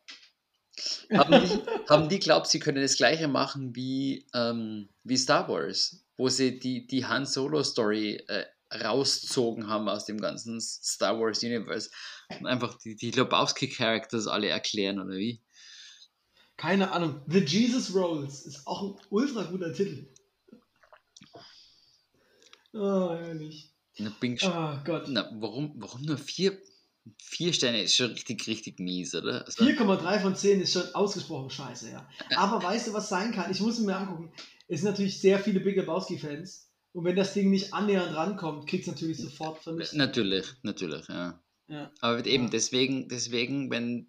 [1.13, 6.05] Haben die, haben die glaubt, sie können das gleiche machen wie, ähm, wie Star Wars,
[6.15, 11.43] wo sie die, die Han Solo Story äh, rauszogen haben aus dem ganzen Star Wars
[11.43, 11.89] Universe
[12.39, 15.41] und einfach die, die Lebowski Characters alle erklären oder wie?
[16.55, 17.21] Keine Ahnung.
[17.27, 20.07] The Jesus Rolls ist auch ein ultra guter Titel.
[22.73, 23.68] Oh, herrlich.
[23.99, 25.07] Na, bin Oh Gott.
[25.09, 26.57] na, warum, warum nur vier,
[27.21, 27.81] vier Sterne?
[27.83, 29.45] Ist schon richtig, richtig mies, oder?
[29.45, 32.07] Also, 4,3 von 10 ist schon ausgesprochen scheiße, ja.
[32.35, 33.51] Aber weißt du, was sein kann?
[33.51, 34.31] Ich muss mir angucken.
[34.67, 36.67] Es sind natürlich sehr viele Big Lebowski-Fans.
[36.93, 39.93] Und wenn das Ding nicht annähernd rankommt, kriegt es natürlich sofort vermisst.
[39.95, 41.41] Natürlich, natürlich, ja.
[41.67, 41.91] Ja.
[42.01, 42.49] Aber eben Ja.
[42.49, 44.07] deswegen, deswegen, wenn,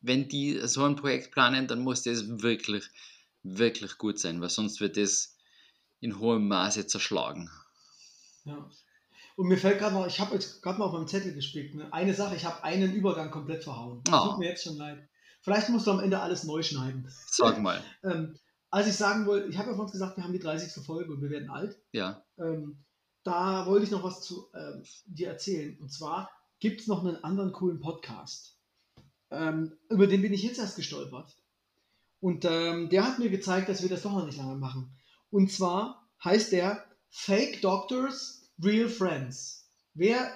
[0.00, 2.84] wenn die so ein Projekt planen, dann muss das wirklich,
[3.42, 5.36] wirklich gut sein, weil sonst wird das
[6.00, 7.50] in hohem Maße zerschlagen.
[8.44, 8.68] ja.
[9.36, 11.74] Und mir fällt gerade noch, ich habe jetzt gerade mal auf meinem Zettel gespickt.
[11.74, 11.92] Ne?
[11.92, 14.02] Eine Sache, ich habe einen Übergang komplett verhauen.
[14.12, 14.28] Oh.
[14.28, 15.08] Tut mir jetzt schon leid.
[15.42, 17.08] Vielleicht musst du am Ende alles neu schneiden.
[17.26, 18.38] Sag mal, Ähm,
[18.70, 20.84] als ich sagen wollte, ich habe ja vorhin gesagt, wir haben die 30.
[20.84, 21.78] Folge und wir werden alt.
[21.92, 22.22] ja.
[22.38, 22.78] Ähm,
[23.22, 25.78] da wollte ich noch was zu ähm, dir erzählen.
[25.80, 26.30] Und zwar
[26.60, 28.58] gibt es noch einen anderen coolen Podcast.
[29.30, 31.34] Ähm, über den bin ich jetzt erst gestolpert.
[32.20, 34.94] Und ähm, der hat mir gezeigt, dass wir das doch noch nicht lange machen.
[35.30, 39.68] Und zwar heißt der Fake Doctors, Real Friends.
[39.94, 40.32] Wer,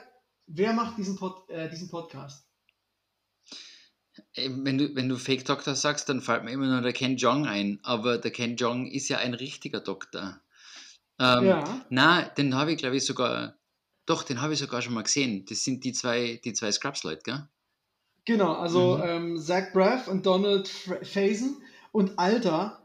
[0.47, 2.45] wer macht diesen, Pod, äh, diesen Podcast?
[4.35, 7.47] Wenn du, wenn du Fake Doktor sagst, dann fällt mir immer nur der Ken Jong
[7.47, 7.79] ein.
[7.83, 10.41] Aber der Ken Jong ist ja ein richtiger Doktor.
[11.21, 13.57] Ähm, ja, Na, den habe ich, glaube ich, sogar.
[14.07, 15.45] Doch, den habe ich sogar schon mal gesehen.
[15.49, 17.49] Das sind die zwei, die zwei Scrubs-Leute, gell?
[18.25, 18.55] genau.
[18.55, 19.03] Also Mhm.
[19.05, 21.61] ähm, Zach Braff und Donald Faison.
[21.93, 22.83] Und Alter,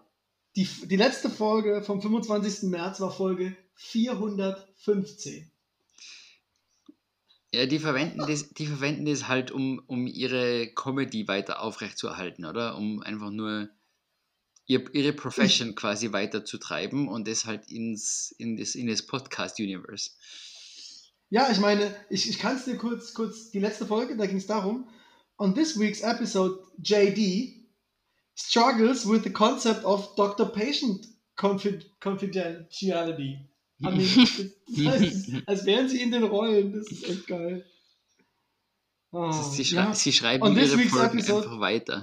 [0.55, 2.69] Die, die letzte Folge vom 25.
[2.69, 5.51] März war Folge 415.
[7.53, 12.75] Ja, die verwenden das, die verwenden das halt, um, um ihre Comedy weiter aufrechtzuerhalten, oder?
[12.75, 13.69] Um einfach nur
[14.65, 19.05] ihr, ihre Profession quasi weiter zu treiben und das halt ins, in das, in das
[19.05, 20.11] Podcast-Universe.
[21.29, 24.37] Ja, ich meine, ich, ich kann es dir kurz, kurz, die letzte Folge, da ging
[24.37, 24.89] es darum,
[25.37, 27.63] on this week's episode, JD
[28.35, 33.37] struggles with the concept of Doctor-Patient Confidentiality.
[33.91, 34.27] Mean,
[34.67, 37.65] das heißt, als wären sie in den Rollen, das ist echt geil.
[39.11, 39.93] Oh, sie, schrei ja.
[39.93, 42.01] sie schreiben ihre Folgen episode- einfach weiter.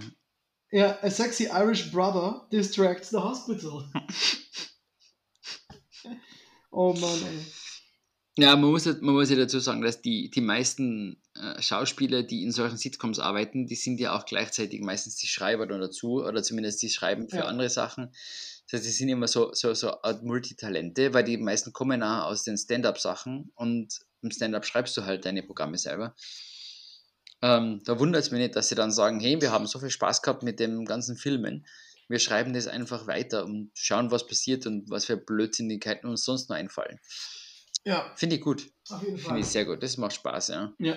[0.73, 3.91] Ja, a sexy Irish brother distracts the hospital.
[6.71, 8.45] oh Mann, ey.
[8.45, 12.23] Ja, man muss, ja- man muss ja dazu sagen, dass die, die meisten äh, Schauspieler,
[12.23, 16.23] die in solchen Sitcoms arbeiten, die sind ja auch gleichzeitig meistens die Schreiber dann dazu
[16.23, 17.45] oder zumindest die schreiben für Ja.
[17.47, 18.15] andere Sachen.
[18.71, 22.27] Das heißt, die sind immer so, so, so Art Multitalente, weil die meisten kommen auch
[22.27, 26.15] aus den Stand-up-Sachen und im Stand-up schreibst du halt deine Programme selber.
[27.43, 29.91] Ähm, da wundert es mich nicht, dass sie dann sagen, hey, wir haben so viel
[29.91, 31.67] Spaß gehabt mit dem ganzen Filmen.
[32.09, 36.51] Wir schreiben das einfach weiter und schauen, was passiert und was für Blödsinnigkeiten uns sonst
[36.51, 37.01] noch einfallen.
[37.85, 38.71] Ja, Finde ich gut.
[38.91, 39.39] auf jeden Finde Fall.
[39.41, 39.83] ich sehr gut.
[39.83, 40.75] Das macht Spaß, ja.
[40.79, 40.97] Ja.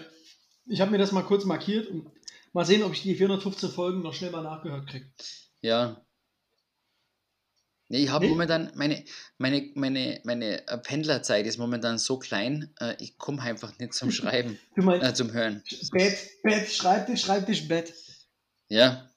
[0.66, 2.10] Ich habe mir das mal kurz markiert und
[2.52, 5.12] mal sehen, ob ich die 415 Folgen noch schnell mal nachgehört kriege.
[5.62, 6.06] Ja.
[7.90, 8.32] Nee, ich habe Nee?
[8.32, 9.04] momentan, meine,
[9.38, 14.10] meine, meine, meine äh, Pendlerzeit ist momentan so klein, äh, ich komme einfach nicht zum
[14.12, 15.64] Schreiben, Du meinst äh, zum Hören.
[15.92, 17.94] Bett, Bett, Schreibtisch, Schreibtisch, Bett.
[18.70, 19.12] Ja.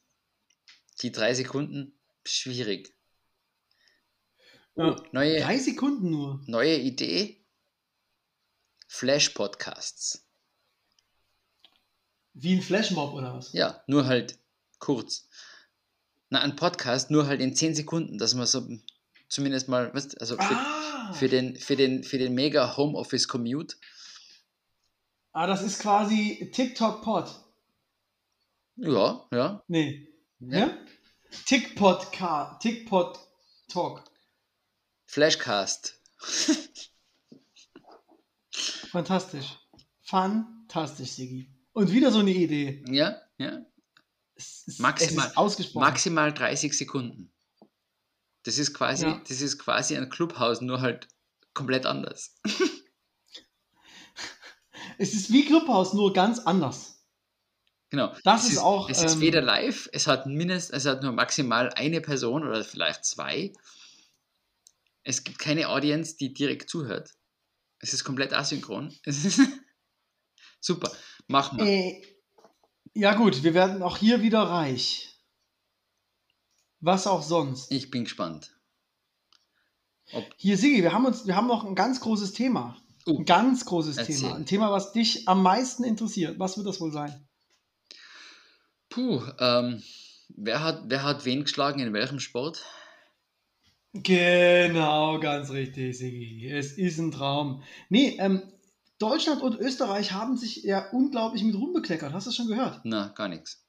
[1.03, 2.93] Die drei Sekunden, schwierig.
[4.75, 4.97] Ja.
[5.12, 6.43] Neue, Drei Sekunden nur.
[6.47, 7.43] neue Idee,
[8.89, 10.27] Flash-Podcasts.
[12.35, 13.53] Wie ein Flashmob oder was?
[13.55, 14.39] Ja, nur halt
[14.79, 15.27] kurz.
[16.29, 18.66] Na, ein Podcast nur halt in 10 Sekunden, dass man so
[19.29, 23.77] zumindest mal, weißt, also für, Ah, für den, für den, für den mega Homeoffice Commute.
[25.33, 27.31] ah, das ist quasi TikTok-Pod.
[28.77, 29.62] Ja, ja.
[29.68, 30.09] Nee.
[30.41, 30.77] Ja?
[31.47, 32.09] Tickpod
[32.61, 33.18] Tickpod
[33.68, 34.05] Talk.
[35.07, 36.01] Flashcast.
[38.91, 39.59] Fantastisch.
[40.03, 41.51] Fantastisch, Sigi.
[41.72, 42.83] Und wieder so eine Idee.
[42.89, 43.64] Ja, ja.
[44.37, 45.74] Ist, Maximal- ist.
[45.74, 47.32] Maximal 30 Sekunden.
[48.45, 49.22] Das ist quasi, Ja.
[49.26, 51.09] das ist quasi ein Clubhaus, nur halt
[51.55, 52.37] komplett anders.
[54.99, 57.05] es ist wie Clubhouse, nur ganz anders.
[57.91, 58.14] Genau.
[58.24, 61.12] Das es ist auch, Es ist ähm, weder live, es hat mindestens, es hat nur
[61.12, 63.53] maximal eine Person oder vielleicht zwei.
[65.03, 67.12] Es gibt keine Audience, die direkt zuhört.
[67.78, 68.93] Es ist komplett asynchron.
[69.05, 69.41] Ist
[70.61, 70.91] super.
[71.28, 71.66] Mach mal.
[71.66, 72.03] Äh,
[72.97, 75.14] ja gut, wir werden auch hier wieder reich.
[76.80, 77.70] Was auch sonst.
[77.70, 78.53] Ich bin gespannt.
[80.36, 82.76] Hier, Sigi, wir haben uns, wir haben noch ein ganz großes Thema.
[83.07, 83.18] Oh.
[83.18, 84.16] Ein ganz großes Erzähl.
[84.16, 84.34] Thema.
[84.34, 86.38] Ein Thema, was dich am meisten interessiert.
[86.38, 87.28] Was wird das wohl sein?
[88.88, 89.82] Puh, ähm,
[90.28, 92.64] wer, hat, wer hat wen geschlagen in welchem Sport?
[93.92, 96.49] Genau, ganz richtig, Sigi.
[96.49, 97.62] Es ist ein Traum.
[97.88, 98.42] Nee, ähm,
[98.99, 102.12] Deutschland und Österreich haben sich ja unglaublich mit Ruhm bekleckert.
[102.12, 102.80] Hast du das schon gehört?
[102.84, 103.66] Na, gar nichts.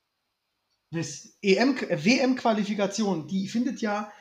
[0.91, 4.11] Das EM, WM-Qualifikation, die findet ja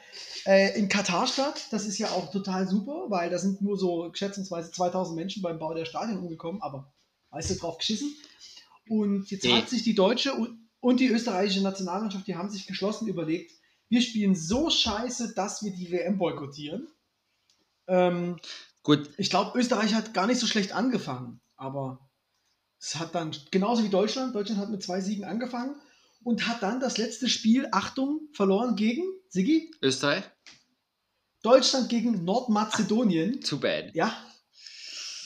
[0.44, 1.68] äh, in Katar statt.
[1.70, 5.61] Das ist ja auch total super, weil da sind nur so schätzungsweise 2000 Menschen beim
[5.61, 6.92] Bau der Stadien umgekommen, aber
[7.30, 8.16] weißt du, drauf geschissen.
[8.88, 13.09] Und jetzt hat sich die deutsche und, und die österreichische Nationalmannschaft, die haben sich geschlossen
[13.09, 13.52] überlegt,
[13.88, 16.88] wir spielen so scheiße, dass wir die WM boykottieren.
[17.88, 18.36] Ähm,
[18.87, 22.09] Gut, ich glaube, Österreich hat gar nicht so schlecht angefangen, aber
[22.78, 24.32] es hat dann genauso wie Deutschland.
[24.32, 25.74] Deutschland hat mit zwei Siegen angefangen
[26.22, 29.72] und hat dann das letzte Spiel, Achtung, verloren gegen Sigi.
[29.82, 30.22] Österreich?
[31.43, 33.41] Deutschland gegen Nordmazedonien.
[33.41, 33.93] Too bad.
[33.97, 34.16] Ja.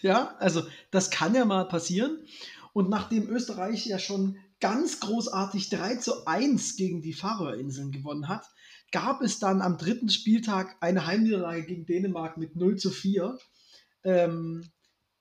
[0.00, 2.16] Ja, also das kann ja mal passieren.
[2.72, 8.46] Und nachdem Österreich ja schon ganz großartig 3 zu 1 gegen die Färöerinseln gewonnen hat,
[8.90, 13.38] gab es dann am dritten Spieltag eine Heimniederlage gegen Dänemark mit 0 zu 4.
[14.05, 14.70] Ähm,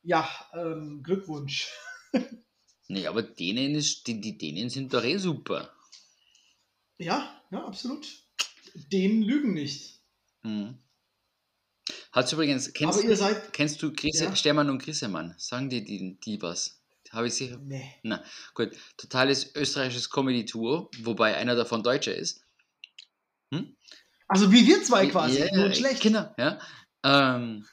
[0.04, 1.70] ja, ähm, Glückwunsch.
[2.92, 5.72] Nee, aber denen ist, die, die Dänen sind doch eh super.
[6.98, 8.08] Ja, ja, absolut.
[8.92, 10.02] Dänen lügen nicht.
[10.42, 10.80] Mhm.
[12.12, 13.54] Hat's übrigens, kennst, Aber ihr seid.
[13.54, 14.36] kennst du Grisse, Ja.
[14.36, 15.36] Stermann und Grissemann?
[15.38, 16.82] Sagen dir die, die was?
[17.12, 17.60] Habe ich sicher.
[17.60, 17.94] Nee.
[18.02, 18.24] Na,
[18.56, 18.72] gut.
[18.98, 22.44] Totales österreichisches Comedy-Duo, wobei einer davon Deutscher ist.
[24.28, 26.02] Also wie wir zwei quasi, Ja, nur schlecht.
[26.02, 26.60] Genau, ja.
[27.04, 27.66] Ähm,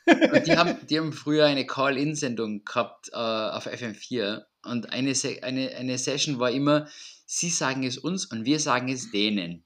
[0.46, 5.74] die, haben, die haben früher eine Call-In-Sendung gehabt äh, auf FM4 und eine, Se eine,
[5.76, 6.88] eine Session war immer,
[7.26, 9.64] sie sagen es uns und wir sagen es denen.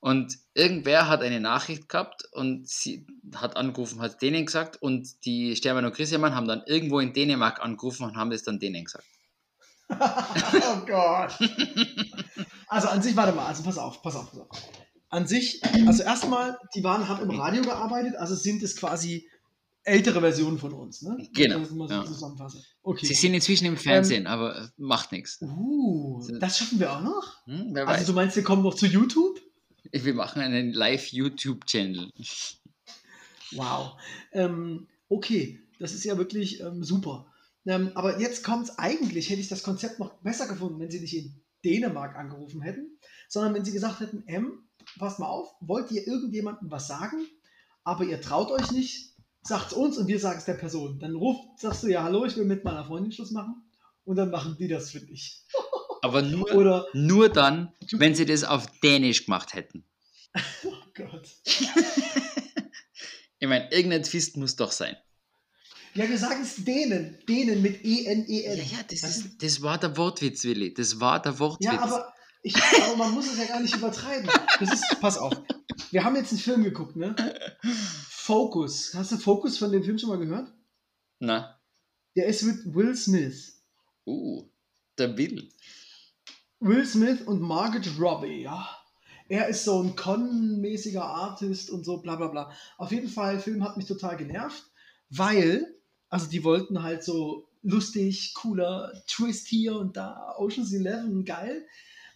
[0.00, 3.06] Und irgendwer hat eine Nachricht gehabt und sie
[3.36, 7.60] hat angerufen, hat denen gesagt und die Stermann und Christian haben dann irgendwo in Dänemark
[7.60, 9.04] angerufen und haben das dann denen gesagt.
[9.90, 11.38] oh Gott.
[12.68, 14.48] Also an sich, warte mal, also pass auf, pass auf, pass auf.
[15.10, 19.28] An sich, also erstmal, die waren, haben im Radio gearbeitet, also sind es quasi
[19.82, 21.28] ältere Versionen von uns, ne?
[21.32, 21.64] Genau.
[21.64, 22.04] So ja.
[22.82, 23.06] Okay.
[23.06, 25.40] Sie sind inzwischen im Fernsehen, aber äh, macht nichts.
[25.42, 27.44] Uh, das schaffen wir auch noch?
[27.46, 29.40] Hm, Also du meinst, wir kommen noch zu YouTube?
[29.90, 32.12] Wir machen einen Live-YouTube-Channel.
[33.52, 33.96] Wow.
[34.32, 37.26] Ähm, okay, das ist ja wirklich ähm, super.
[37.66, 41.00] Ähm, aber jetzt kommt es eigentlich, hätte ich das Konzept noch besser gefunden, wenn sie
[41.00, 42.98] nicht in Dänemark angerufen hätten,
[43.28, 44.64] sondern wenn sie gesagt hätten, M,
[44.98, 47.26] passt mal auf, wollt ihr irgendjemandem was sagen,
[47.84, 50.98] aber ihr traut euch nicht, sagt es uns und wir sagen es der Person.
[50.98, 53.62] Dann ruft, sagst du ja, hallo, ich will mit meiner Freundin Schluss machen
[54.04, 55.44] und dann machen die das für dich.
[56.02, 59.84] Aber nur, Oder, nur dann, wenn sie das auf Dänisch gemacht hätten.
[60.64, 61.28] oh Gott.
[63.42, 64.96] Ich meine, irgendein Twist muss doch sein.
[65.94, 68.58] Ja, wir sagen es denen, denen mit E-N-E-N.
[68.58, 70.72] Ja, ja, das, ist, das war der Wortwitz, Willi.
[70.74, 71.64] Das war der Wortwitz.
[71.64, 72.12] Ja, aber,
[72.42, 74.28] ich, aber man muss es ja gar nicht übertreiben.
[74.58, 75.34] Das ist, pass auf.
[75.90, 77.14] Wir haben jetzt einen Film geguckt, ne?
[78.08, 78.94] Focus.
[78.94, 80.52] Hast du Focus von dem Film schon mal gehört?
[81.18, 81.58] Na,
[82.16, 83.62] Der ist mit Will Smith.
[84.06, 84.48] uh,
[84.98, 85.50] der Will.
[86.60, 88.68] Will Smith und Margaret Robbie, ja.
[89.28, 92.52] Er ist so ein Con-mäßiger Artist und so, bla bla bla.
[92.78, 94.64] Auf jeden Fall, der Film hat mich total genervt,
[95.08, 95.66] weil,
[96.08, 101.66] also die wollten halt so lustig, cooler Twist hier und da, Ocean's Eleven, geil.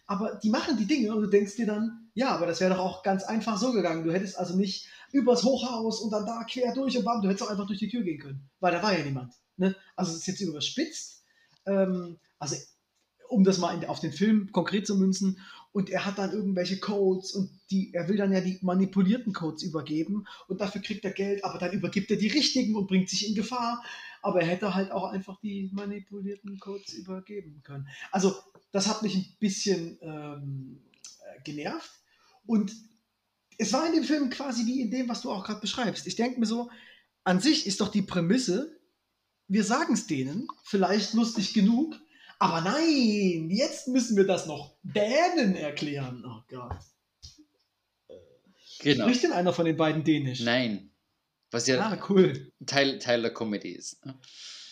[0.07, 2.79] Aber die machen die Dinge und du denkst dir dann, ja, aber das wäre doch
[2.79, 4.03] auch ganz einfach so gegangen.
[4.03, 7.43] Du hättest also nicht übers Hochhaus und dann da quer durch und bam, du hättest
[7.43, 9.33] auch einfach durch die Tür gehen können, weil da war ja niemand.
[9.57, 9.75] Ne?
[9.95, 11.23] Also es ist jetzt überspitzt.
[11.65, 12.55] Ähm, also
[13.29, 15.39] um das mal in, auf den Film konkret zu münzen.
[15.71, 19.61] Und er hat dann irgendwelche Codes und die, er will dann ja die manipulierten Codes
[19.61, 23.27] übergeben und dafür kriegt er Geld, aber dann übergibt er die richtigen und bringt sich
[23.27, 23.83] in Gefahr.
[24.25, 27.87] Aber er hätte halt auch einfach die manipulierten Codes übergeben können.
[28.11, 28.33] Also
[28.71, 30.81] das hat mich ein bisschen ähm,
[31.19, 31.91] äh, genervt.
[32.47, 32.73] Und
[33.59, 36.07] es war in dem Film quasi wie in dem, was du auch gerade beschreibst.
[36.07, 36.71] Ich denke mir so,
[37.23, 38.79] an sich ist doch die Prämisse,
[39.47, 41.95] wir sagen es denen, vielleicht lustig genug,
[42.39, 46.25] aber nein, jetzt müssen wir das noch Dänen erklären.
[46.25, 46.79] Oh Gott.
[48.79, 49.03] Genau.
[49.03, 50.41] Spricht denn einer von den beiden Dänisch?
[50.41, 50.89] Nein.
[51.51, 52.51] Was ja Ah, cool.
[52.65, 54.01] Teil, Teil der Comedy ist.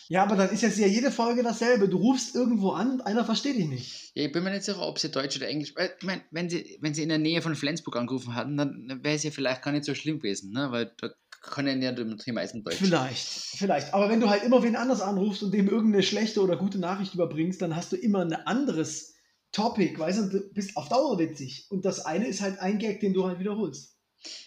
[0.08, 1.88] Ja, aber dann ist ja jede Folge dasselbe.
[1.88, 4.12] Du rufst irgendwo an und einer versteht dich nicht.
[4.14, 5.72] Ja, ich bin mir nicht sicher, ob sie Deutsch oder Englisch.
[5.98, 9.16] Ich meine, wenn sie, wenn sie in der Nähe von Flensburg angerufen hatten, dann wäre
[9.16, 10.70] es ja vielleicht gar nicht so schlimm gewesen, ne?
[10.70, 11.10] weil da
[11.40, 12.76] können ja die meisten Deutsch.
[12.76, 13.94] Vielleicht, vielleicht.
[13.94, 17.14] Aber wenn du halt immer wen anders anrufst und dem irgendeine schlechte oder gute Nachricht
[17.14, 19.14] überbringst, dann hast du immer ein anderes
[19.52, 21.66] Topic, weißt du, und du bist auf Dauer witzig.
[21.70, 23.93] Und das eine ist halt ein Gag, den du halt wiederholst.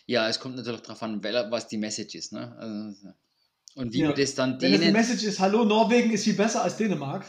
[0.06, 2.32] Ja, es kommt natürlich darauf an, was die Message ist.
[2.34, 2.56] Ne?
[2.58, 3.14] Also,
[3.76, 4.08] und wie Ja.
[4.10, 4.94] man das dann Wenn das die denen.
[4.94, 7.26] Message ist, hallo, Norwegen ist viel besser als Dänemark.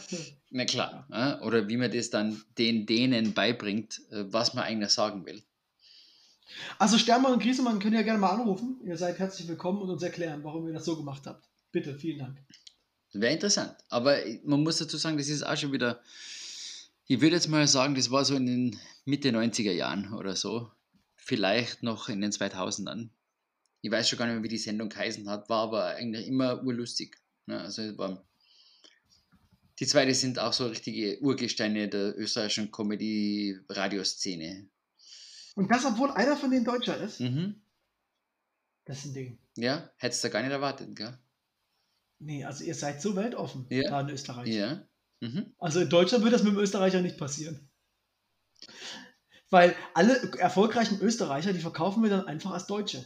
[0.49, 1.07] Na klar.
[1.11, 1.41] Ja?
[1.41, 5.43] Oder wie man das dann den denen beibringt, äh, was man eigentlich sagen will.
[6.79, 8.79] Also Sternmann und Griesemann können ja gerne mal anrufen.
[8.83, 11.47] Ihr seid herzlich willkommen und uns erklären, warum ihr das so gemacht habt.
[11.71, 12.37] Bitte, vielen Dank.
[13.13, 13.75] Wäre interessant.
[13.89, 16.01] Aber man muss dazu sagen, das ist auch schon wieder.
[17.05, 20.71] Ich würde jetzt mal sagen, das war so in den Mitte 90er Jahren oder so.
[21.29, 23.09] Vielleicht noch in den 2000ern.
[23.81, 26.63] Ich weiß schon gar nicht mehr, wie die Sendung geheißen hat, war aber eigentlich immer
[26.63, 27.17] urlustig.
[27.45, 27.61] Ne?
[27.61, 28.25] Also war,
[29.77, 34.67] die zwei, die sind auch so richtige Urgesteine der österreichischen Comedy-Radioszene.
[35.53, 37.61] Und das, obwohl einer von denen Deutscher ist, Mhm.
[38.85, 39.37] das ist ein Ding.
[39.55, 41.15] Ja, hättest du gar nicht erwartet, gell?
[42.17, 43.87] Nee, also ihr seid so weltoffen Ja.
[43.91, 44.47] da in Österreich.
[44.47, 44.83] Ja.
[45.19, 45.53] Mhm.
[45.59, 47.69] Also in Deutschland würde das mit dem Österreicher nicht passieren.
[49.49, 53.05] Weil alle erfolgreichen Österreicher, die verkaufen wir dann einfach als Deutsche.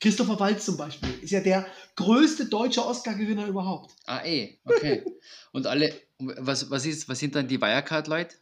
[0.00, 3.94] Christopher Waltz zum Beispiel ist ja der größte deutsche Oscar-Gewinner überhaupt.
[4.06, 5.04] Ah, eh, okay.
[5.52, 8.36] Und alle, was, was, ist, was sind dann die Wirecard-Leute?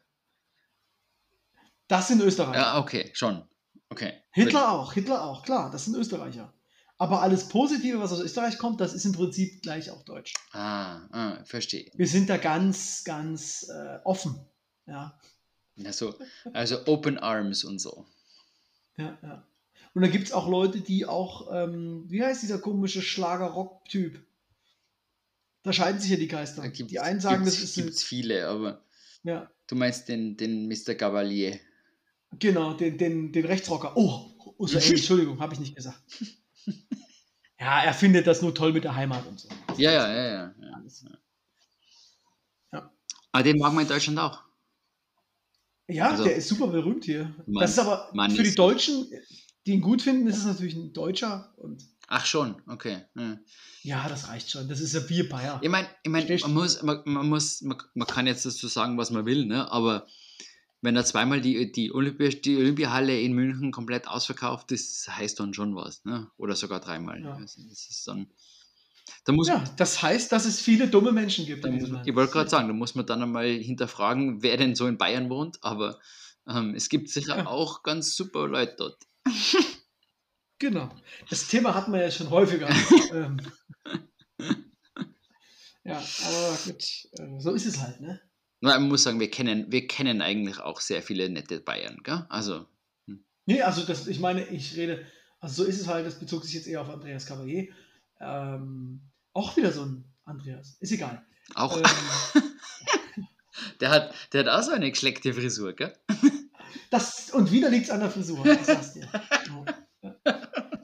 [1.89, 2.61] Das sind Österreicher.
[2.61, 3.43] Ja, okay, schon.
[3.89, 4.13] Okay.
[4.31, 6.53] Hitler auch, Hitler auch, klar, das sind Österreicher.
[6.99, 10.35] Aber alles Positive, was aus Österreich kommt, das ist im Prinzip gleich auch deutsch.
[10.53, 11.91] Ah, ah verstehe.
[11.95, 14.39] Wir sind da ganz, ganz äh, offen.
[14.87, 15.19] Ja,
[15.85, 16.15] Also,
[16.53, 18.07] also Open Arms und so.
[18.97, 19.45] ja, ja.
[19.95, 24.25] Und da gibt es auch Leute, die auch, ähm, wie heißt dieser komische Schlager-Rock-Typ?
[25.63, 26.63] Da scheiden sich ja die Geister.
[26.63, 28.85] Da gibt's, die einen sagen, gibt's, das ist gibt's viele, aber
[29.25, 30.95] ja, du meinst den, den Mr.
[30.95, 31.59] Gavalier.
[32.39, 33.97] genau, den, den, den Rechtsrocker.
[33.97, 36.01] Oh, unser Engel, Entschuldigung, habe ich nicht gesagt.
[37.61, 39.49] Ja, er findet das nur toll mit der Heimat und so.
[39.77, 40.55] Ja, ja, ja, ja.
[40.61, 41.19] ja.
[42.73, 42.93] Ja.
[43.33, 44.45] Ah, den mag man in Deutschland auch.
[45.89, 47.35] Ja, Also- der ist super berühmt hier.
[47.47, 49.07] Mann- das ist aber für die Deutschen,
[49.67, 51.53] die ihn gut finden, ist es natürlich ein Deutscher.
[51.57, 53.03] Und Ach schon, okay.
[53.17, 53.39] Ja.
[53.83, 54.69] ja, das reicht schon.
[54.69, 55.61] Das ist ja Bier Bayer.
[55.63, 58.97] Ich meine, ich mein, man, muss, man, man, muss, man, man kann jetzt dazu sagen,
[58.97, 59.71] was man will, ne?
[59.71, 60.07] aber
[60.81, 65.53] wenn er zweimal die, die, Olympia, die Olympiahalle in München komplett ausverkauft ist, heißt dann
[65.53, 66.05] schon was.
[66.05, 66.31] Ne?
[66.39, 67.21] Oder sogar dreimal.
[67.23, 67.35] Ja.
[67.35, 68.29] Also das ist dann,
[69.25, 71.65] da muss, Ja, das heißt, dass es viele dumme Menschen gibt.
[71.65, 74.87] da muss ich wollte gerade sagen, da muss man dann einmal hinterfragen, wer denn so
[74.87, 75.99] in Bayern wohnt, aber
[76.49, 77.47] ähm, es gibt sicher Ja.
[77.47, 79.03] auch ganz super Leute dort.
[80.61, 80.89] Genau.
[81.31, 82.69] Das Thema hatten wir ja schon häufiger.
[83.13, 83.37] ähm.
[85.85, 86.83] Ja, aber gut,
[87.13, 88.21] äh, so ist es halt, ne?
[88.61, 92.27] Na, Man muss sagen, wir kennen, wir kennen eigentlich auch sehr viele nette Bayern, gell?
[92.29, 92.67] Also,
[93.47, 95.07] Nee, also das, ich meine, ich rede,
[95.41, 97.69] also so ist es halt, das bezog sich jetzt eher auf Andreas Cavalier.
[98.21, 99.01] Ähm,
[99.33, 101.25] auch wieder so ein Andreas, ist egal.
[101.55, 102.43] auch, Ähm,
[103.81, 105.97] der, hat, der hat auch so eine geschleckte Frisur, gell?
[106.91, 109.01] das, und wieder liegt es an der Frisur, das sagst du.
[109.01, 109.69] Ja.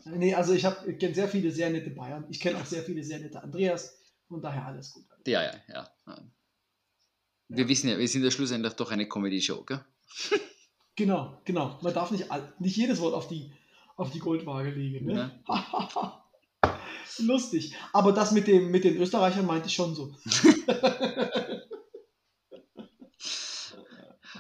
[0.07, 2.24] Nee, also ich, ich kenne sehr viele sehr nette Bayern.
[2.28, 3.99] Ich kenne auch sehr viele sehr nette Andreas.
[4.28, 5.05] Von daher alles gut.
[5.26, 5.91] Ja, ja, ja.
[7.49, 9.85] Wir wissen ja, wir sind ja schlussendlich doch eine Comedy-Show, gell?
[10.97, 11.76] Genau, genau.
[11.82, 12.28] Man darf nicht,
[12.61, 13.51] nicht jedes Wort auf die,
[13.97, 15.07] auf die Goldwaage legen.
[15.07, 15.43] Ne?
[17.18, 17.74] Lustig.
[17.92, 20.14] Aber das mit, dem, mit den Österreichern meinte ich schon so.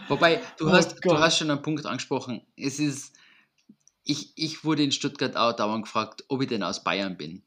[0.08, 2.42] Wobei, du, Oh hast, du hast schon einen Punkt angesprochen.
[2.56, 3.14] Es ist,
[4.04, 7.42] ich, ich wurde in Stuttgart auch dauernd gefragt, ob ich denn aus Bayern bin.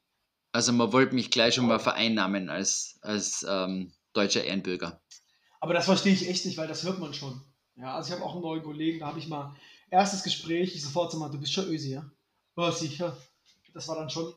[0.51, 4.99] Also man wollte mich gleich schon mal vereinnahmen als, als ähm, deutscher Ehrenbürger.
[5.59, 7.41] Aber das verstehe ich echt nicht, weil das hört man schon.
[7.75, 9.55] Ja, also ich habe auch einen neuen Kollegen, da habe ich mal
[9.91, 12.09] erstes Gespräch, ich sofort so mal, du bist schon Ösi, ja?
[12.55, 13.15] Ja, sicher.
[13.73, 14.33] Das war dann schon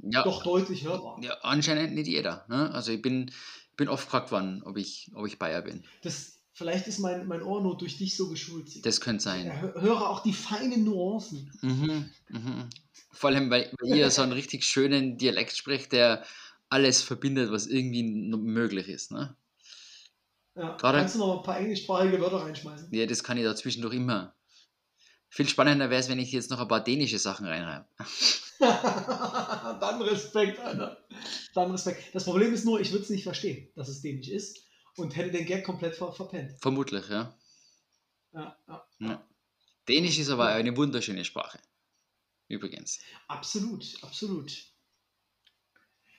[0.00, 1.20] Ja, doch deutlich hörbar.
[1.22, 2.44] ja anscheinend nicht jeder.
[2.48, 2.70] Ne?
[2.72, 3.28] Also ich bin,
[3.70, 5.84] ich bin oft gefragt worden, ob ich, ob ich Bayer bin.
[6.02, 8.84] Das, vielleicht ist mein, mein Ohr nur durch dich so geschult.
[8.86, 9.50] Das könnte sein.
[9.50, 11.50] Hö- höre auch die feinen Nuancen.
[11.62, 12.68] Mhm, mhm.
[13.10, 16.24] Vor allem, weil, weil ihr so einen richtig schönen Dialekt spricht, der
[16.68, 19.10] alles verbindet, was irgendwie möglich ist.
[19.10, 19.34] Ne?
[20.54, 22.88] Ja, Gerade- kannst du noch ein paar englischsprachige Wörter reinschmeißen?
[22.92, 24.34] Ja, das kann ich da zwischendurch immer.
[25.30, 27.86] Viel spannender wäre es, wenn ich jetzt noch ein paar dänische Sachen reinreibe.
[28.58, 31.06] Dann Respekt, Alter.
[31.54, 32.14] Dann Respekt.
[32.14, 34.58] Das Problem ist nur, ich würde es nicht verstehen, dass es dänisch ist
[34.96, 36.58] und hätte den Gag komplett ver verpennt.
[36.60, 37.36] Vermutlich, ja.
[38.32, 38.86] Ja, ja.
[39.00, 39.28] ja.
[39.88, 41.58] Dänisch ist aber eine wunderschöne Sprache.
[42.48, 42.98] Übrigens.
[43.28, 44.52] Absolut, absolut.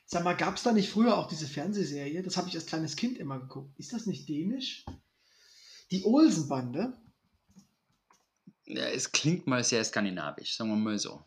[0.06, 2.24] Sag mal, gab es da nicht früher auch diese Fernsehserie?
[2.24, 3.78] Das habe ich als kleines Kind immer geguckt.
[3.78, 4.86] Ist das nicht dänisch?
[5.92, 6.99] Die Olsenbande?
[8.70, 11.24] Ja, es klingt mal sehr skandinavisch, sagen wir mal so.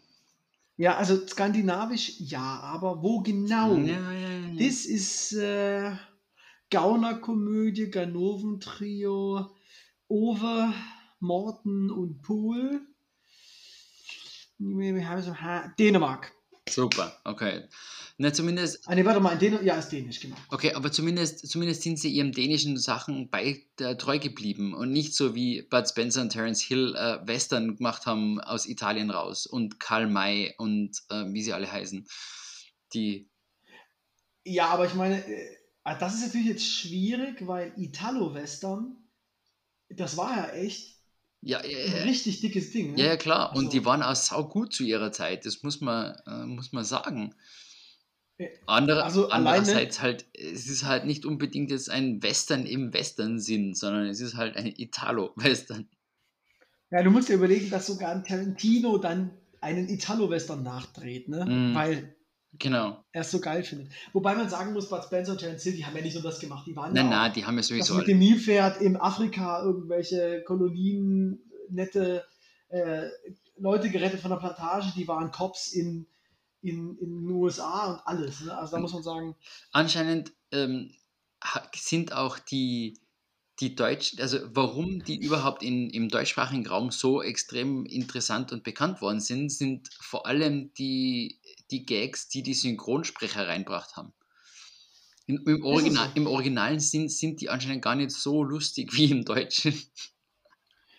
[0.76, 3.76] Ja, also skandinavisch, ja, aber wo genau?
[3.78, 4.54] Ja, ja, ja.
[4.58, 5.92] Das ist äh,
[6.70, 9.54] Gaunerkomödie, Ganoven-Trio,
[10.08, 10.72] Ove,
[11.20, 12.22] Morten und
[15.40, 16.32] Ha- Dänemark.
[16.68, 17.64] Super, okay.
[18.22, 20.36] Na, zumindest, Ah, nee, warte mal, in Dän ja, ist Dänisch, genau.
[20.50, 25.16] okay, aber zumindest, zumindest sind sie ihrem dänischen Sachen bei äh, treu geblieben und nicht
[25.16, 29.80] so wie Bud Spencer und Terence Hill äh, Western gemacht haben aus Italien raus und
[29.80, 32.06] Karl May und äh, wie sie alle heißen.
[32.94, 33.28] Die,
[34.44, 38.98] Ja, aber ich meine, äh, ah, das ist natürlich jetzt schwierig, weil Italo-Western,
[39.88, 40.94] das war ja echt
[41.40, 42.92] ja, ein äh, richtig dickes Ding.
[42.92, 43.00] Ne?
[43.00, 43.50] Ja, ja, klar.
[43.50, 45.44] Also- Und die waren auch saugut zu ihrer Zeit.
[45.44, 47.34] Das muss man, äh, muss man sagen.
[48.66, 54.06] Andere, also andererseits halt, es ist halt nicht unbedingt jetzt ein Western im Western-Sinn, sondern
[54.06, 55.88] es ist halt ein Italo-Western.
[56.90, 59.30] Ja, du musst dir überlegen, dass sogar ein Tarantino dann
[59.60, 61.44] einen Italo-Western nachdreht, ne?
[61.46, 61.74] Mhm.
[61.74, 62.16] Weil
[62.58, 63.02] Genau.
[63.12, 63.88] er es so geil findet.
[64.12, 66.38] Wobei man sagen muss, Bud Spencer und Terence Hill, die haben ja nicht nur das
[66.38, 67.94] gemacht, die waren Nein, ja auch nein, die haben ja sowieso.
[67.94, 71.40] mit dem Nilpferd in Afrika irgendwelche Kolonien,
[71.70, 72.24] nette
[72.68, 73.08] äh,
[73.56, 76.06] Leute gerettet von der Plantage, die waren Cops in,
[76.62, 78.40] in, in den USA und alles.
[78.40, 78.56] Ne?
[78.56, 79.36] Also da muss man sagen,
[79.72, 80.94] Anscheinend ähm,
[81.74, 83.00] sind auch die,
[83.60, 89.00] die Deutschen, also warum die überhaupt in, im deutschsprachigen Raum so extrem interessant und bekannt
[89.02, 91.40] worden sind, sind vor allem die,
[91.70, 94.12] die Gags, die die Synchronsprecher reinbracht haben.
[95.26, 96.16] In, im, Original, so?
[96.16, 99.80] Im originalen Sinn sind die anscheinend gar nicht so lustig wie im Deutschen.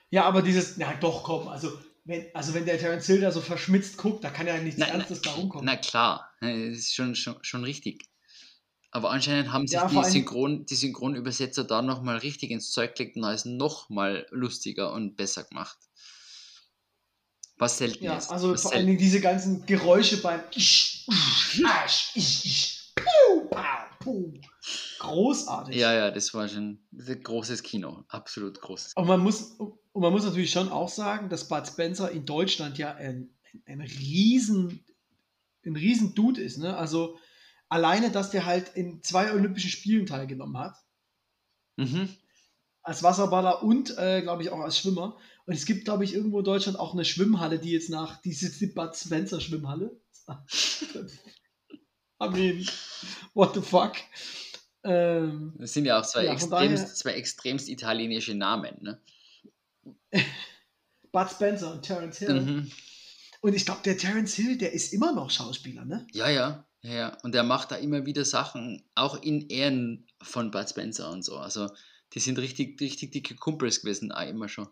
[0.10, 1.72] ja, aber dieses, na doch, komm, also
[2.06, 4.90] wenn, also wenn der Terence Hill da so verschmitzt guckt, da kann ja nichts Nein,
[4.92, 5.66] Ernstes da rumkommen.
[5.66, 8.06] Na klar, äh, das ist schon, schon, schon richtig.
[8.92, 13.16] Aber anscheinend haben sich Ja, die, Synchron, die Synchronübersetzer da nochmal richtig ins Zeug gelegt
[13.18, 15.78] und es nochmal lustiger und besser gemacht.
[17.58, 18.30] Was selten Ja, ist.
[18.30, 22.92] also was vor selten- allen Dingen diese ganzen Geräusche beim Isch, Isch, Asch, Isch, Isch,
[22.96, 24.34] Piu, Pau, Puh,
[25.04, 25.76] großartig.
[25.76, 28.04] Ja, ja, das war schon ein großes Kino.
[28.08, 28.94] Absolut großes.
[28.96, 32.78] Und man muss, und man muss natürlich schon auch sagen, dass Bud Spencer in Deutschland
[32.78, 34.84] ja ein, ein, ein riesen,
[35.66, 36.58] ein riesen Dude ist.
[36.58, 36.76] Ne?
[36.76, 37.18] Also
[37.70, 40.76] alleine, dass der halt in zwei Olympischen Spielen teilgenommen hat,
[41.76, 42.08] Mhm.
[42.84, 45.18] als Wasserballer und, äh, glaube ich, auch als Schwimmer.
[45.48, 48.30] Und es gibt, glaube ich, irgendwo in Deutschland auch eine Schwimmhalle, die jetzt nach, die
[48.30, 50.00] ist jetzt die Bud Spencer Schwimmhalle.
[52.22, 52.66] I mean,
[53.34, 53.94] what the fuck?
[54.84, 58.78] Ähm, Das sind ja auch zwei, Ja, extremst, daher- zwei extremst italienische Namen.
[58.82, 59.00] Ne?
[61.12, 62.42] Bud Spencer und Terence Hill.
[62.42, 62.72] Mhm.
[63.42, 66.08] Und ich glaube, der Terence Hill, der ist immer noch Schauspieler, ne?
[66.14, 67.18] Ja, ja, ja, ja.
[67.24, 71.38] Und er macht da immer wieder Sachen, auch in Ehren von Bud Spencer und so.
[71.38, 71.70] Also,
[72.14, 74.68] die sind richtig, richtig dicke Kumpels gewesen, auch immer schon.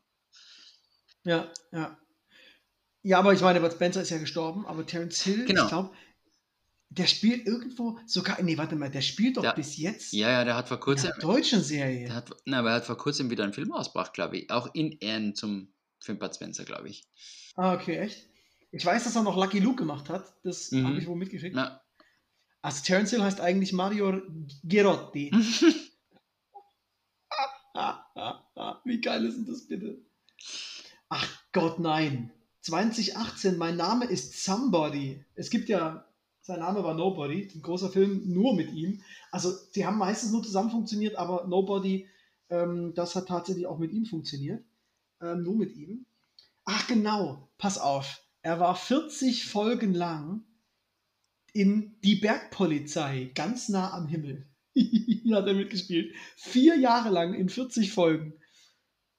[1.24, 1.98] Ja, ja.
[3.04, 5.64] Ja, aber ich meine, Bud Spencer ist ja gestorben, aber Terence Hill, Genau.
[5.64, 5.92] ich glaube,
[6.92, 9.54] der spielt irgendwo sogar, nee, warte mal, der spielt doch Ja.
[9.54, 12.06] bis jetzt Ja, ja, der hat vor in kurzem, einer deutschen Serie.
[12.08, 14.52] der hat, nein, aber er hat vor kurzem wieder einen Film ausgebracht, glaube ich.
[14.52, 15.74] Auch in Ehren zum,
[16.06, 17.08] Bud Spencer, glaube ich.
[17.56, 18.28] Ah, okay, echt?
[18.72, 20.34] Ich weiß, dass er noch Lucky Luke gemacht hat.
[20.44, 20.86] Das Mhm.
[20.88, 21.56] habe ich wohl mitgekriegt.
[21.56, 21.82] Na,
[22.62, 24.22] Also Terence Hill heißt eigentlich Mario
[24.64, 25.32] Girotti.
[28.84, 29.98] Wie geil ist denn das bitte?
[31.10, 32.32] Ach Gott, nein.
[32.62, 35.24] 2018, mein Name ist Somebody.
[35.36, 36.06] Es gibt ja,
[36.42, 39.02] sein Name war Nobody, ein großer Film nur mit ihm.
[39.32, 42.08] Also, die haben meistens nur zusammen funktioniert, aber Nobody,
[42.50, 44.64] ähm, das hat tatsächlich auch mit ihm funktioniert.
[45.22, 46.06] Ähm, nur mit ihm.
[46.66, 48.22] Ach genau, pass auf.
[48.42, 50.44] Er war 40 Folgen lang
[51.54, 54.48] in Die Bergpolizei, ganz nah am Himmel.
[54.74, 56.16] Hier hat er mitgespielt.
[56.38, 58.34] Vier Jahre lang in 40 Folgen.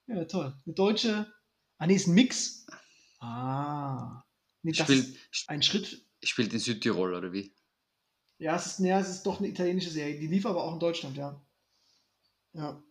[0.07, 0.53] Ja, toll.
[0.65, 1.31] Eine deutsche.
[1.77, 2.65] Ah, nee, ist ein Mix.
[3.19, 4.23] Ah.
[4.63, 6.05] Nee, das spielt, ist ein Schritt.
[6.23, 7.53] Spielt in Südtirol, oder wie?
[8.37, 10.19] Ja, es ist, ja, es ist doch eine italienische Serie.
[10.19, 11.41] Die lief aber auch in Deutschland, ja.
[12.53, 12.81] Ja.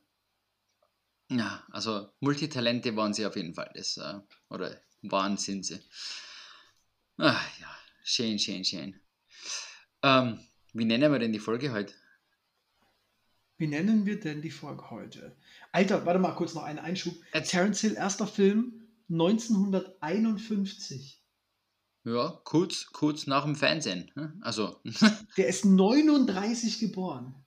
[1.31, 3.71] Ja, also Multitalente waren sie auf jeden Fall.
[3.75, 4.21] Das, äh,
[4.51, 5.81] oder waren, sind sie.
[7.19, 9.01] Ah, ja, schön, schön, schön.
[10.03, 10.41] Ähm,
[10.73, 11.95] wie nennen wir denn die Folge heute?
[13.59, 15.37] Wie nennen wir denn die Folge heute?
[15.71, 17.15] Alter, warte mal kurz noch einen Einschub.
[17.45, 21.22] Terence Hill, erster Film 1951.
[22.05, 24.11] Ja, kurz, kurz nach dem Fernsehen.
[24.17, 24.37] ne?
[24.41, 24.81] Also,
[25.37, 27.45] Der ist 39 geboren.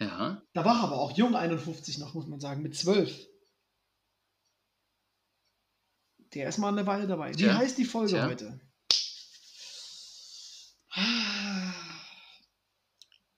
[0.00, 3.26] ja, Da war er aber auch jung, 51 noch, muss man sagen, mit 12.
[6.34, 7.30] Der ist mal eine Weile dabei.
[7.32, 8.26] Wie Tja, heißt die Folge tja.
[8.26, 8.60] heute?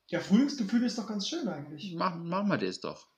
[0.09, 1.95] Ja, Frühlingsgefühl ist doch ganz schön eigentlich.
[1.97, 3.09] mach, machen wir das doch.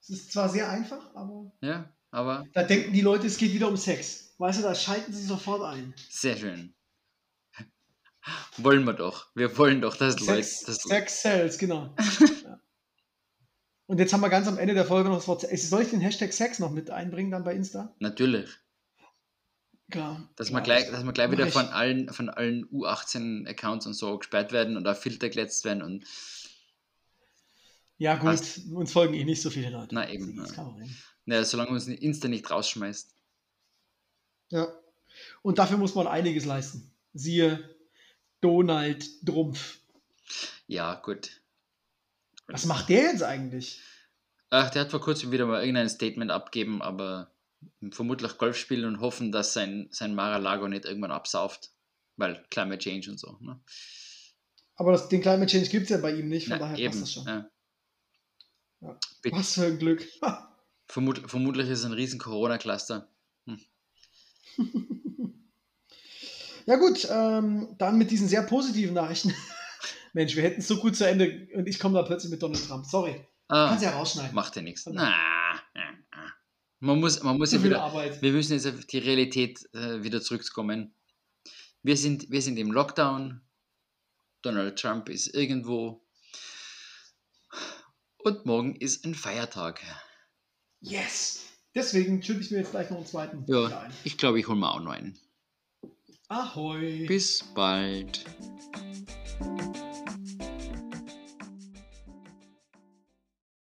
[0.00, 3.68] Es ist zwar sehr einfach, aber Ja, aber da denken die Leute, es geht wieder
[3.68, 4.27] um Sex.
[4.38, 5.94] Weißt du, da schalten sie sofort ein.
[6.08, 6.74] sehr schön.
[8.58, 9.26] Wollen wir doch.
[9.34, 10.42] Wir wollen doch, dass Leute.
[10.42, 11.94] Sex, sells, genau.
[12.44, 12.60] ja.
[13.86, 15.40] Und jetzt haben wir ganz am Ende der Folge noch das Wort.
[15.40, 17.94] Soll ich den Hashtag Sex noch mit einbringen dann bei Insta?
[18.00, 18.50] natürlich.
[19.90, 20.28] Klar.
[20.36, 21.52] Dass Ja, wir gleich, dass wir gleich wieder ich.
[21.54, 26.04] von allen, von allen U18-Accounts und so gesperrt werden und auf Filter geletzt werden und
[27.96, 28.66] Ja, gut, Passt.
[28.70, 29.94] uns folgen eh nicht so viele Leute.
[29.94, 30.54] Na eben, Das ja.
[30.56, 30.96] kann man eben.
[31.24, 33.14] ja, solange uns Insta nicht rausschmeißt.
[34.50, 34.68] Ja.
[35.42, 36.90] Und dafür muss man einiges leisten.
[37.12, 37.76] Siehe
[38.40, 39.78] Donald Trumpf.
[40.66, 41.40] Ja, gut.
[42.46, 43.80] Was macht der jetzt eigentlich?
[44.50, 47.30] Ach, der hat vor kurzem wieder mal irgendein Statement abgeben, aber
[47.90, 51.72] vermutlich Golf spielen und hoffen, dass sein, sein Mar-a-Lago nicht irgendwann absauft.
[52.16, 53.36] Weil Climate Change und so.
[53.40, 53.60] Ne?
[54.76, 56.90] Aber das, den Climate Change gibt es ja bei ihm nicht, von Ja, daher eben.
[56.90, 57.26] passt das schon.
[57.26, 57.50] Ja.
[58.80, 58.98] Ja.
[59.30, 60.06] Was für ein Glück.
[60.86, 63.08] Vermut, vermutlich ist es ein riesen Corona-Cluster.
[66.66, 69.34] Ja gut, ähm, dann mit diesen sehr positiven Nachrichten.
[70.12, 72.62] Mensch, wir hätten es so gut zu Ende und ich komme da plötzlich mit Donald
[72.68, 72.84] Trump.
[72.84, 74.34] Sorry, Ah, kannst ja rausschneiden.
[74.34, 74.84] macht ja nichts.
[74.84, 74.92] Na,
[75.74, 76.32] na, na.
[76.80, 78.20] Man muss, man muss ja wieder, Arbeit.
[78.20, 80.94] wir müssen jetzt auf die Realität äh, wieder zurückkommen.
[81.82, 83.40] Wir sind, wir sind im Lockdown.
[84.42, 86.04] Donald Trump ist irgendwo.
[88.18, 89.80] Und morgen ist ein Feiertag.
[90.80, 91.47] Yes!
[91.78, 93.92] Deswegen schütte ich mir jetzt gleich noch einen zweiten Ja, ein.
[94.02, 95.16] ich glaube, ich hole mir auch noch einen.
[96.28, 97.06] Ahoi!
[97.06, 98.24] Bis bald.